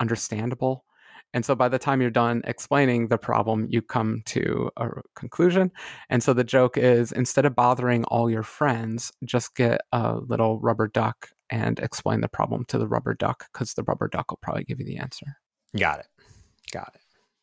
understandable. 0.00 0.84
And 1.32 1.44
so 1.44 1.56
by 1.56 1.68
the 1.68 1.80
time 1.80 2.00
you're 2.00 2.10
done 2.10 2.42
explaining 2.44 3.08
the 3.08 3.18
problem, 3.18 3.66
you 3.68 3.82
come 3.82 4.22
to 4.26 4.70
a 4.76 4.88
conclusion. 5.16 5.72
And 6.08 6.22
so 6.22 6.32
the 6.32 6.44
joke 6.44 6.78
is 6.78 7.10
instead 7.10 7.44
of 7.44 7.56
bothering 7.56 8.04
all 8.04 8.30
your 8.30 8.44
friends, 8.44 9.12
just 9.24 9.56
get 9.56 9.80
a 9.90 10.14
little 10.14 10.60
rubber 10.60 10.86
duck 10.86 11.30
and 11.50 11.80
explain 11.80 12.20
the 12.20 12.28
problem 12.28 12.64
to 12.68 12.78
the 12.78 12.86
rubber 12.86 13.14
duck 13.14 13.46
because 13.52 13.74
the 13.74 13.82
rubber 13.82 14.08
duck 14.08 14.30
will 14.30 14.38
probably 14.42 14.62
give 14.62 14.78
you 14.78 14.86
the 14.86 14.98
answer. 14.98 15.26
Got 15.76 16.00
it. 16.00 16.06
Got 16.70 16.92
it. 16.94 17.00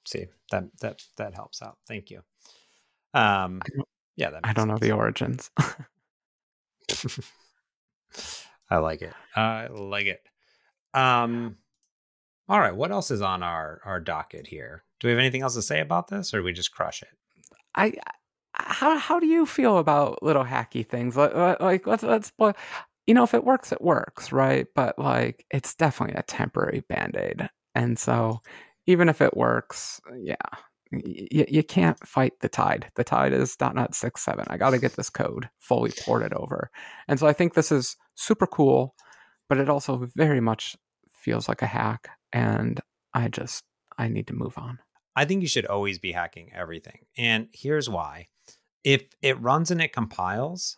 See, 0.08 0.28
that 0.52 0.64
that 0.80 1.04
that 1.18 1.36
helps 1.36 1.62
out. 1.62 1.78
Thank 1.86 2.10
you. 2.10 2.22
Um 3.14 3.62
yeah, 4.15 4.32
I 4.43 4.54
don't 4.54 4.67
sense. 4.67 4.82
know 4.82 4.88
the 4.88 4.91
origins. 4.93 5.50
I 8.69 8.78
like 8.78 9.02
it. 9.02 9.13
I 9.36 9.67
like 9.67 10.06
it. 10.06 10.21
Um 10.93 11.58
all 12.50 12.60
right, 12.60 12.76
what 12.76 12.91
else 12.91 13.12
is 13.12 13.21
on 13.21 13.43
our 13.43 13.82
our 13.86 14.00
docket 14.00 14.47
here? 14.47 14.84
Do 15.00 15.08
we 15.08 15.12
have 15.12 15.19
anything 15.19 15.41
else 15.41 15.56
to 15.56 15.62
say 15.62 15.80
about 15.80 16.08
this 16.10 16.34
or 16.34 16.39
do 16.39 16.43
we 16.43 16.54
just 16.54 16.74
crush 16.74 17.02
it? 17.02 17.10
I 17.76 17.93
how 18.54 18.97
how 18.97 19.19
do 19.19 19.28
you 19.28 19.45
feel 19.45 19.78
about 19.78 20.21
little 20.21 20.43
hacky 20.43 20.86
things? 20.88 21.15
Like, 21.15 21.60
like 21.60 21.88
let's 21.88 22.04
let's 22.04 22.32
you 23.08 23.13
know 23.13 23.24
if 23.24 23.34
it 23.34 23.43
works 23.43 23.71
it 23.71 23.82
works, 23.82 24.32
right? 24.32 24.67
But 24.76 25.00
like 25.00 25.45
it's 25.52 25.76
definitely 25.76 26.15
a 26.15 26.24
temporary 26.24 26.84
band-aid. 26.89 27.50
And 27.76 27.97
so 27.97 28.41
even 28.86 29.10
if 29.10 29.21
it 29.21 29.38
works, 29.38 30.02
yeah, 30.19 30.36
y- 30.92 31.46
you 31.50 31.64
can't 31.64 32.06
fight 32.08 32.34
the 32.42 32.50
tide. 32.50 32.92
The 32.96 33.04
tide 33.04 33.34
is 33.34 33.56
.NET 33.60 33.92
6.7. 33.92 34.46
I 34.50 34.58
got 34.58 34.72
to 34.72 34.80
get 34.80 34.94
this 34.94 35.10
code 35.10 35.50
fully 35.60 35.92
ported 36.02 36.34
over. 36.34 36.70
And 37.08 37.20
so 37.20 37.28
I 37.28 37.34
think 37.34 37.54
this 37.54 37.72
is 37.72 37.96
super 38.16 38.48
cool, 38.48 38.96
but 39.50 39.58
it 39.58 39.70
also 39.70 40.08
very 40.16 40.42
much 40.42 40.76
feels 41.14 41.48
like 41.48 41.62
a 41.62 41.68
hack. 41.68 42.10
And 42.34 42.80
I 43.14 43.28
just, 43.28 43.64
I 43.98 44.08
need 44.08 44.28
to 44.28 44.34
move 44.34 44.58
on. 44.58 44.80
I 45.16 45.26
think 45.26 45.42
you 45.42 45.48
should 45.48 45.66
always 45.66 46.00
be 46.00 46.14
hacking 46.14 46.52
everything. 46.54 47.00
And 47.18 47.48
here's 47.54 47.90
why. 47.90 48.28
If 48.84 49.04
it 49.22 49.40
runs 49.40 49.70
and 49.70 49.82
it 49.82 49.94
compiles, 49.94 50.78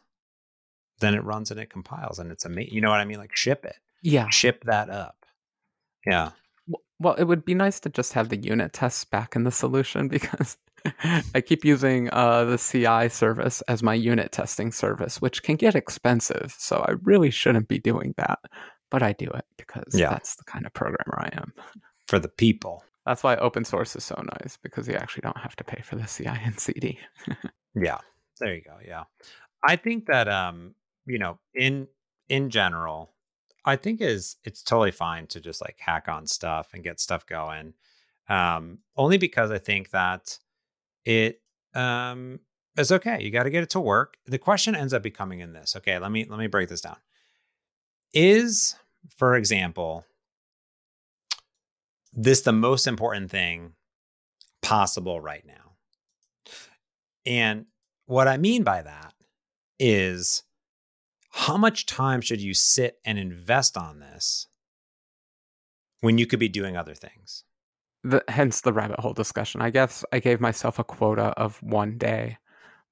then 1.00 1.14
it 1.14 1.24
runs 1.24 1.52
and 1.52 1.60
it 1.60 1.70
compiles 1.70 2.20
and 2.20 2.32
it's 2.32 2.46
amazing. 2.46 2.74
You 2.74 2.82
know 2.82 2.90
what 2.90 3.00
I 3.00 3.06
mean? 3.06 3.20
Like 3.20 3.36
ship 3.36 3.66
it. 3.66 3.76
Yeah. 4.02 4.30
Ship 4.30 4.64
that 4.66 4.90
up. 4.90 5.26
Yeah. 6.06 6.32
Well, 7.00 7.16
it 7.16 7.24
would 7.26 7.44
be 7.46 7.54
nice 7.54 7.80
to 7.82 7.90
just 7.90 8.14
have 8.14 8.30
the 8.30 8.38
unit 8.38 8.74
tests 8.74 9.04
back 9.06 9.36
in 9.36 9.44
the 9.44 9.52
solution 9.52 10.08
because 10.18 10.58
I 11.34 11.42
keep 11.42 11.64
using 11.66 12.10
uh, 12.12 12.46
the 12.46 12.58
CI 12.58 13.10
service 13.10 13.62
as 13.64 13.82
my 13.84 13.94
unit 13.94 14.32
testing 14.32 14.72
service, 14.72 15.22
which 15.22 15.44
can 15.44 15.56
get 15.56 15.76
expensive. 15.76 16.54
So 16.58 16.78
I 16.88 16.94
really 17.04 17.32
shouldn't 17.32 17.68
be 17.68 17.80
doing 17.80 18.14
that. 18.18 18.40
But 18.92 19.02
I 19.02 19.14
do 19.14 19.26
it 19.28 19.46
because 19.58 19.96
Yeah. 19.96 20.10
that's 20.10 20.36
the 20.36 20.44
kind 20.44 20.66
of 20.66 20.74
programmer 20.74 21.20
I 21.20 21.30
am. 21.38 21.52
For 22.08 22.20
the 22.20 22.30
people. 22.30 22.84
That's 23.06 23.24
why 23.24 23.36
open 23.38 23.66
source 23.66 23.96
is 23.96 24.04
so 24.04 24.22
nice 24.42 24.58
because 24.62 24.88
you 24.88 24.94
actually 24.94 25.22
don't 25.22 25.38
have 25.38 25.56
to 25.58 25.64
pay 25.64 25.82
for 25.82 25.96
the 25.96 26.04
CI 26.06 26.28
and 26.46 26.60
CD. 26.60 27.00
Yeah. 27.76 27.98
There 28.40 28.54
you 28.54 28.62
go. 28.62 28.78
Yeah. 28.88 29.06
I 29.68 29.78
think 29.78 30.06
that 30.06 30.28
um, 30.28 30.76
you 31.08 31.18
know, 31.18 31.40
in 31.56 31.88
in 32.30 32.52
general, 32.52 33.13
I 33.66 33.76
think 33.76 34.02
is 34.02 34.38
it's 34.44 34.62
totally 34.62 34.92
fine 34.92 35.28
to 35.28 35.40
just 35.40 35.62
like 35.62 35.78
hack 35.80 36.08
on 36.08 36.28
stuff 36.28 36.70
and 36.74 36.84
get 36.84 37.00
stuff 37.00 37.26
going. 37.26 37.74
Um, 38.30 38.80
only 38.96 39.18
because 39.18 39.52
I 39.52 39.58
think 39.58 39.92
that 39.92 40.38
it 41.06 41.42
um 41.74 42.40
is 42.78 42.92
okay. 42.92 43.22
You 43.22 43.32
got 43.32 43.44
to 43.44 43.50
get 43.50 43.64
it 43.64 43.70
to 43.72 43.80
work. 43.80 44.18
The 44.26 44.38
question 44.38 44.76
ends 44.76 44.94
up 44.94 45.04
becoming 45.04 45.40
in 45.40 45.54
this. 45.54 45.76
Okay, 45.76 45.98
let 45.98 46.12
me 46.12 46.26
let 46.30 46.40
me 46.40 46.48
break 46.48 46.70
this 46.70 46.82
down. 46.82 46.98
Is, 48.14 48.76
for 49.18 49.36
example, 49.36 50.06
this 52.14 52.42
the 52.42 52.54
most 52.54 52.88
important 52.88 53.32
thing 53.32 53.74
possible 54.62 55.20
right 55.20 55.46
now? 55.46 55.54
And 57.26 57.66
what 58.06 58.28
I 58.28 58.38
mean 58.38 58.64
by 58.64 58.82
that 58.82 59.14
is 59.80 60.44
how 61.34 61.58
much 61.58 61.88
time 61.88 62.22
should 62.22 62.42
you 62.42 62.54
sit 62.54 63.00
and 63.04 63.18
invest 63.18 63.76
on 63.76 64.00
this 64.00 64.48
when 66.02 66.20
you 66.20 66.28
could 66.28 66.40
be 66.40 66.48
doing 66.48 66.78
other 66.78 66.94
things? 66.94 67.44
The, 68.04 68.24
hence 68.28 68.62
the 68.62 68.72
rabbit 68.72 69.00
hole 69.00 69.14
discussion. 69.14 69.62
I 69.62 69.72
guess 69.72 70.06
I 70.14 70.20
gave 70.20 70.40
myself 70.40 70.78
a 70.78 70.84
quota 70.84 71.34
of 71.38 71.62
one 71.64 71.98
day, 71.98 72.38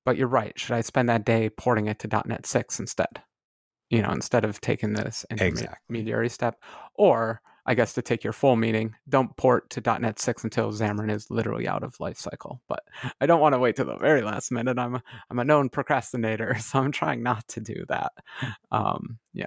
but 0.06 0.17
you're 0.17 0.27
right. 0.27 0.58
Should 0.60 0.71
I 0.71 0.82
spend 0.82 1.08
that 1.10 1.23
day 1.23 1.49
porting 1.49 1.86
it 1.86 1.99
to 1.99 2.23
.NET 2.25 2.47
6 2.47 2.80
instead? 2.80 3.21
You 3.91 4.01
know, 4.01 4.12
instead 4.12 4.43
of 4.43 4.60
taking 4.60 4.93
this 4.93 5.23
Exactly. 5.38 5.77
intermediary 5.89 6.30
step, 6.30 6.56
or 6.95 7.41
I 7.65 7.76
guess 7.76 7.93
to 7.93 8.02
take 8.02 8.24
your 8.24 8.34
full 8.34 8.56
meaning, 8.56 8.95
don't 9.08 9.36
port 9.38 9.69
to 9.71 10.00
.NET 10.00 10.19
6 10.19 10.43
until 10.43 10.71
Xamarin 10.71 11.12
is 11.12 11.30
literally 11.30 11.67
out 11.67 11.84
of 11.84 12.00
life 12.00 12.17
cycle. 12.17 12.62
But 12.67 12.84
I 13.19 13.26
don't 13.26 13.39
want 13.39 13.54
to 13.54 13.60
wait 13.60 13.76
till 13.76 13.86
the 13.86 13.97
very 13.97 14.21
last 14.21 14.52
minute. 14.52 14.80
I'm 14.80 14.95
a, 14.95 15.04
I'm 15.30 15.39
a 15.39 15.45
known 15.45 15.69
procrastinator, 15.69 16.58
so 16.60 16.80
I'm 16.80 16.91
trying 16.91 17.24
not 17.24 17.47
to 17.50 17.62
do 17.62 17.86
that. 17.89 18.13
Um, 18.71 19.19
yeah. 19.34 19.45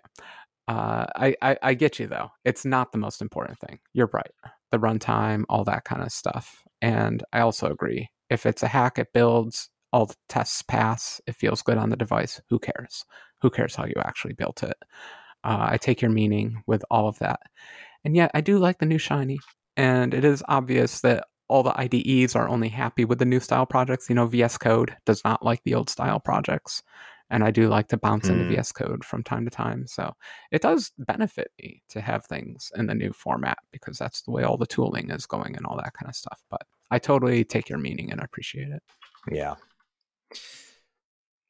Uh, 0.67 1.07
I, 1.17 1.35
I, 1.43 1.59
I 1.63 1.75
get 1.75 1.99
you 1.99 2.07
though. 2.07 2.31
It's 2.45 2.65
not 2.65 2.93
the 2.93 2.99
most 2.99 3.21
important 3.21 3.59
thing. 3.59 3.81
You're 3.93 4.11
right. 4.13 4.31
The 4.71 4.79
runtime, 4.79 5.45
all 5.49 5.65
that 5.65 5.85
kind 5.85 6.03
of 6.03 6.11
stuff. 6.13 6.65
And 6.81 7.23
I 7.33 7.41
also 7.41 7.71
agree. 7.71 8.11
If 8.31 8.47
it's 8.47 8.63
a 8.63 8.69
hack, 8.69 8.99
it 8.99 9.13
builds, 9.13 9.69
all 9.93 10.07
the 10.07 10.17
tests 10.29 10.63
pass, 10.63 11.21
it 11.27 11.37
feels 11.37 11.63
good 11.63 11.79
on 11.79 11.91
the 11.91 11.97
device. 11.97 12.41
Who 12.49 12.59
cares? 12.59 13.05
Who 13.43 13.51
cares 13.51 13.75
how 13.75 13.85
you 13.85 13.95
actually 13.99 14.35
built 14.35 14.63
it? 14.63 14.77
Uh, 15.45 15.69
I 15.71 15.77
take 15.77 16.01
your 16.01 16.11
meaning 16.11 16.63
with 16.67 16.85
all 16.91 17.07
of 17.07 17.19
that. 17.19 17.41
And 18.05 18.15
yet, 18.17 18.31
I 18.35 18.41
do 18.41 18.59
like 18.59 18.79
the 18.79 18.87
new 18.87 18.99
Shiny. 18.99 19.39
And 19.77 20.15
it 20.15 20.25
is 20.25 20.43
obvious 20.49 21.01
that 21.01 21.25
all 21.49 21.63
the 21.63 21.79
IDEs 21.79 22.35
are 22.35 22.49
only 22.49 22.69
happy 22.69 23.05
with 23.05 23.19
the 23.19 23.25
new 23.25 23.41
style 23.41 23.67
projects. 23.67 24.09
You 24.09 24.15
know, 24.15 24.27
VS 24.27 24.59
Code 24.59 24.97
does 25.05 25.23
not 25.25 25.45
like 25.45 25.63
the 25.65 25.75
old 25.75 25.91
style 25.91 26.21
projects. 26.21 26.83
And 27.31 27.43
I 27.43 27.51
do 27.51 27.69
like 27.69 27.89
to 27.89 27.97
bounce 27.97 28.29
into 28.29 28.45
Hmm. 28.45 28.51
VS 28.51 28.73
Code 28.73 29.05
from 29.05 29.23
time 29.23 29.45
to 29.45 29.51
time. 29.51 29.87
So 29.87 30.15
it 30.53 30.63
does 30.63 30.93
benefit 30.99 31.51
me 31.61 31.83
to 31.89 32.01
have 32.01 32.27
things 32.27 32.71
in 32.77 32.87
the 32.87 32.95
new 32.95 33.13
format 33.13 33.59
because 33.73 33.99
that's 33.99 34.23
the 34.23 34.31
way 34.31 34.43
all 34.43 34.57
the 34.57 34.67
tooling 34.67 35.11
is 35.11 35.27
going 35.27 35.57
and 35.57 35.67
all 35.67 35.77
that 35.77 35.95
kind 35.95 36.09
of 36.09 36.15
stuff. 36.15 36.43
But 36.51 36.63
I 36.91 36.99
totally 36.99 37.45
take 37.45 37.69
your 37.69 37.79
meaning 37.79 38.13
and 38.13 38.21
appreciate 38.21 38.69
it. 38.69 38.83
Yeah. 39.31 39.55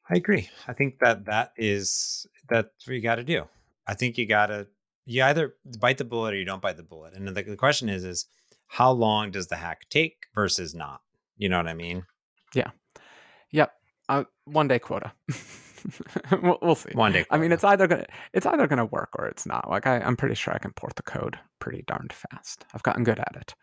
I 0.09 0.15
agree. 0.15 0.49
I 0.67 0.73
think 0.73 0.99
that 0.99 1.25
that 1.25 1.51
is 1.57 2.25
that's 2.47 2.87
what 2.87 2.93
you 2.93 3.01
got 3.01 3.15
to 3.15 3.23
do. 3.23 3.43
I 3.87 3.95
think 3.95 4.17
you 4.17 4.27
got 4.27 4.47
to 4.47 4.67
you 5.05 5.23
either 5.23 5.55
bite 5.79 5.97
the 5.97 6.05
bullet 6.05 6.33
or 6.33 6.37
you 6.37 6.45
don't 6.45 6.61
bite 6.61 6.77
the 6.77 6.83
bullet. 6.83 7.13
And 7.13 7.27
the, 7.27 7.31
the 7.31 7.55
question 7.55 7.89
is 7.89 8.03
is 8.03 8.25
how 8.67 8.91
long 8.91 9.31
does 9.31 9.47
the 9.47 9.55
hack 9.55 9.81
take 9.89 10.25
versus 10.33 10.73
not? 10.73 11.01
You 11.37 11.49
know 11.49 11.57
what 11.57 11.67
I 11.67 11.73
mean? 11.73 12.03
Yeah. 12.53 12.71
Yep. 13.51 13.71
Uh, 14.09 14.23
one 14.45 14.67
day 14.67 14.79
quota. 14.79 15.11
we'll, 16.41 16.57
we'll 16.61 16.75
see. 16.75 16.91
One 16.93 17.11
day. 17.11 17.25
I 17.29 17.37
mean, 17.37 17.51
it's 17.51 17.63
either 17.63 17.87
gonna 17.87 18.05
it's 18.33 18.45
either 18.45 18.67
gonna 18.67 18.85
work 18.85 19.09
or 19.17 19.27
it's 19.27 19.45
not. 19.45 19.69
Like 19.69 19.87
I, 19.87 19.99
I'm 19.99 20.17
pretty 20.17 20.35
sure 20.35 20.53
I 20.53 20.59
can 20.59 20.71
port 20.71 20.95
the 20.95 21.03
code 21.03 21.37
pretty 21.59 21.83
darned 21.87 22.13
fast. 22.13 22.65
I've 22.73 22.83
gotten 22.83 23.03
good 23.03 23.19
at 23.19 23.35
it. 23.35 23.55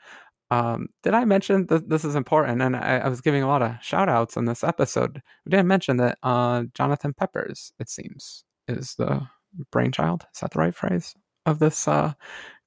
Um, 0.50 0.88
did 1.02 1.14
I 1.14 1.24
mention 1.24 1.66
that 1.68 1.88
this 1.88 2.04
is 2.04 2.14
important? 2.14 2.60
And 2.60 2.76
I, 2.76 2.98
I 2.98 3.08
was 3.08 3.22
giving 3.22 3.42
a 3.42 3.48
lot 3.48 3.62
of 3.62 3.76
shout 3.80 4.10
outs 4.10 4.36
in 4.36 4.44
this 4.44 4.62
episode. 4.62 5.22
We 5.46 5.50
didn't 5.50 5.66
mention 5.66 5.96
that 5.96 6.18
uh, 6.22 6.64
Jonathan 6.74 7.14
Peppers, 7.14 7.72
it 7.78 7.88
seems, 7.88 8.44
is 8.68 8.94
the 8.96 9.26
brainchild. 9.70 10.26
Is 10.34 10.40
that 10.40 10.50
the 10.50 10.58
right 10.58 10.74
phrase 10.74 11.14
of 11.46 11.58
this 11.58 11.86
uh, 11.88 12.14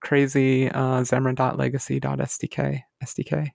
crazy 0.01 0.69
uh, 0.69 1.01
Xamarin.legacy.stk 1.01 2.81
SDK? 3.03 3.49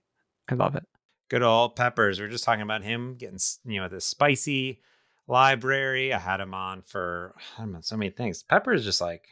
I 0.49 0.55
love 0.55 0.75
it. 0.75 0.83
good 1.29 1.43
old 1.43 1.75
peppers. 1.75 2.19
We 2.19 2.25
are 2.25 2.29
just 2.29 2.43
talking 2.43 2.61
about 2.61 2.83
him 2.83 3.15
getting 3.15 3.39
you 3.65 3.79
know 3.79 3.87
this 3.89 4.05
spicy 4.05 4.81
library. 5.27 6.13
I 6.13 6.19
had 6.19 6.39
him 6.41 6.53
on 6.53 6.81
for 6.81 7.35
I 7.57 7.61
don't 7.61 7.71
know 7.71 7.79
so 7.81 7.95
many 7.97 8.11
things. 8.11 8.43
Pepper 8.43 8.73
is 8.73 8.83
just 8.83 9.01
like 9.01 9.29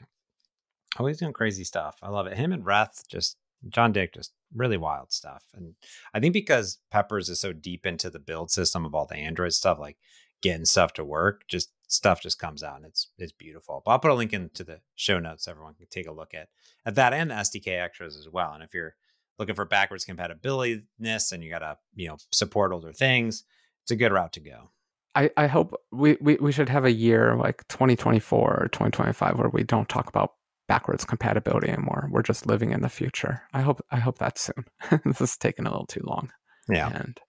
always 0.97 1.17
doing 1.17 1.33
crazy 1.33 1.63
stuff. 1.63 1.97
I 2.01 2.09
love 2.09 2.27
it. 2.27 2.37
Him 2.37 2.53
and 2.53 2.65
Redth 2.65 3.03
just 3.09 3.37
John 3.67 3.91
Dick 3.91 4.13
just 4.13 4.31
really 4.55 4.77
wild 4.77 5.11
stuff. 5.11 5.43
And 5.53 5.75
I 6.13 6.19
think 6.19 6.33
because 6.33 6.79
Peppers 6.89 7.29
is 7.29 7.39
so 7.39 7.51
deep 7.53 7.85
into 7.85 8.09
the 8.09 8.19
build 8.19 8.49
system 8.51 8.85
of 8.85 8.95
all 8.95 9.05
the 9.05 9.15
Android 9.17 9.53
stuff, 9.53 9.77
like 9.79 9.97
getting 10.41 10.65
stuff 10.65 10.93
to 10.93 11.03
work, 11.03 11.43
just 11.47 11.71
stuff 11.89 12.21
just 12.21 12.39
comes 12.39 12.63
out 12.63 12.77
and 12.77 12.85
it's 12.85 13.09
it's 13.17 13.31
beautiful. 13.31 13.81
But 13.83 13.91
I'll 13.91 13.99
put 13.99 14.11
a 14.11 14.15
link 14.15 14.33
into 14.33 14.63
the 14.63 14.79
show 14.95 15.19
notes 15.19 15.45
so 15.45 15.51
everyone 15.51 15.73
can 15.73 15.87
take 15.89 16.07
a 16.07 16.11
look 16.11 16.33
at 16.33 16.47
at 16.85 16.95
that 16.95 17.13
and 17.13 17.29
the 17.29 17.35
SDK 17.35 17.81
extras 17.83 18.15
as 18.17 18.29
well. 18.29 18.53
And 18.53 18.63
if 18.63 18.73
you're 18.73 18.95
looking 19.37 19.55
for 19.55 19.65
backwards 19.65 20.05
compatibility 20.05 20.83
and 20.99 21.43
you 21.43 21.49
gotta, 21.49 21.77
you 21.95 22.07
know, 22.07 22.17
support 22.31 22.71
older 22.71 22.93
things, 22.93 23.43
it's 23.83 23.91
a 23.91 23.95
good 23.95 24.11
route 24.11 24.33
to 24.33 24.39
go. 24.39 24.71
I, 25.15 25.31
I 25.35 25.47
hope 25.47 25.73
we, 25.91 26.17
we, 26.21 26.35
we 26.35 26.51
should 26.51 26.69
have 26.69 26.85
a 26.85 26.91
year 26.91 27.35
like 27.35 27.67
2024 27.69 28.39
or 28.39 28.67
2025 28.67 29.37
where 29.37 29.49
we 29.49 29.63
don't 29.63 29.89
talk 29.89 30.07
about 30.07 30.33
backwards 30.67 31.03
compatibility 31.03 31.69
anymore. 31.69 32.07
We're 32.11 32.21
just 32.21 32.45
living 32.45 32.71
in 32.71 32.81
the 32.81 32.89
future. 32.89 33.41
I 33.53 33.61
hope 33.61 33.83
I 33.91 33.97
hope 33.97 34.19
that's 34.19 34.41
soon. 34.41 34.65
this 35.05 35.19
is 35.19 35.37
taking 35.37 35.65
a 35.65 35.71
little 35.71 35.87
too 35.87 36.03
long. 36.03 36.31
Yeah. 36.69 36.91
And 36.93 37.19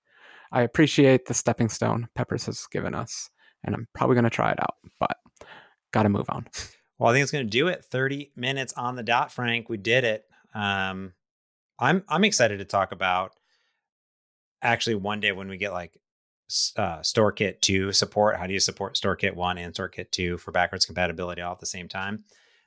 I 0.52 0.62
appreciate 0.62 1.26
the 1.26 1.34
stepping 1.34 1.68
stone 1.68 2.08
Peppers 2.14 2.46
has 2.46 2.66
given 2.70 2.94
us, 2.94 3.30
and 3.64 3.74
I'm 3.74 3.86
probably 3.94 4.16
gonna 4.16 4.30
try 4.30 4.50
it 4.50 4.60
out, 4.60 4.76
but 4.98 5.16
gotta 5.92 6.08
move 6.08 6.26
on. 6.28 6.46
Well, 7.00 7.10
I 7.10 7.14
think 7.14 7.22
it's 7.22 7.32
going 7.32 7.46
to 7.46 7.50
do 7.50 7.68
it. 7.68 7.82
30 7.82 8.30
minutes 8.36 8.74
on 8.74 8.94
the 8.94 9.02
dot, 9.02 9.32
Frank. 9.32 9.70
We 9.70 9.78
did 9.78 10.04
it. 10.04 10.26
Um, 10.54 11.14
I'm 11.78 12.04
I'm 12.08 12.24
excited 12.24 12.58
to 12.58 12.66
talk 12.66 12.92
about 12.92 13.32
actually 14.60 14.96
one 14.96 15.18
day 15.18 15.32
when 15.32 15.48
we 15.48 15.56
get 15.56 15.72
like 15.72 15.98
uh, 16.76 16.98
StoreKit 16.98 17.62
2 17.62 17.92
support. 17.92 18.36
How 18.36 18.46
do 18.46 18.52
you 18.52 18.60
support 18.60 18.96
StoreKit 18.96 19.34
1 19.34 19.56
and 19.56 19.74
StoreKit 19.74 20.10
2 20.10 20.36
for 20.36 20.52
backwards 20.52 20.84
compatibility 20.84 21.40
all 21.40 21.52
at 21.52 21.58
the 21.58 21.64
same 21.64 21.88
time? 21.88 22.24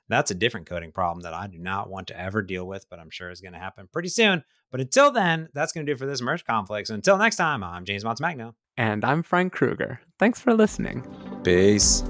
That's 0.10 0.32
a 0.32 0.36
different 0.36 0.66
coding 0.66 0.92
problem 0.92 1.22
that 1.22 1.36
I 1.36 1.46
do 1.46 1.60
not 1.60 1.92
want 1.92 2.08
to 2.08 2.20
ever 2.20 2.42
deal 2.42 2.66
with, 2.66 2.90
but 2.90 3.00
I'm 3.00 3.12
sure 3.12 3.30
is 3.30 3.40
going 3.40 3.54
to 3.54 3.60
happen 3.60 3.88
pretty 3.94 4.10
soon. 4.10 4.44
But 4.72 4.82
until 4.82 5.12
then, 5.12 5.50
that's 5.54 5.74
going 5.74 5.86
to 5.86 5.94
do 5.94 5.98
for 5.98 6.08
this 6.08 6.22
merge 6.22 6.44
conflict. 6.44 6.88
So 6.88 6.96
until 6.96 7.20
next 7.20 7.36
time, 7.36 7.64
I'm 7.64 7.86
James 7.86 8.04
Montemagno. 8.04 8.56
And 8.78 9.06
I'm 9.06 9.24
Frank 9.24 9.54
Krueger. 9.54 10.02
Thanks 10.20 10.40
for 10.40 10.54
listening. 10.54 11.06
Peace. 11.44 12.04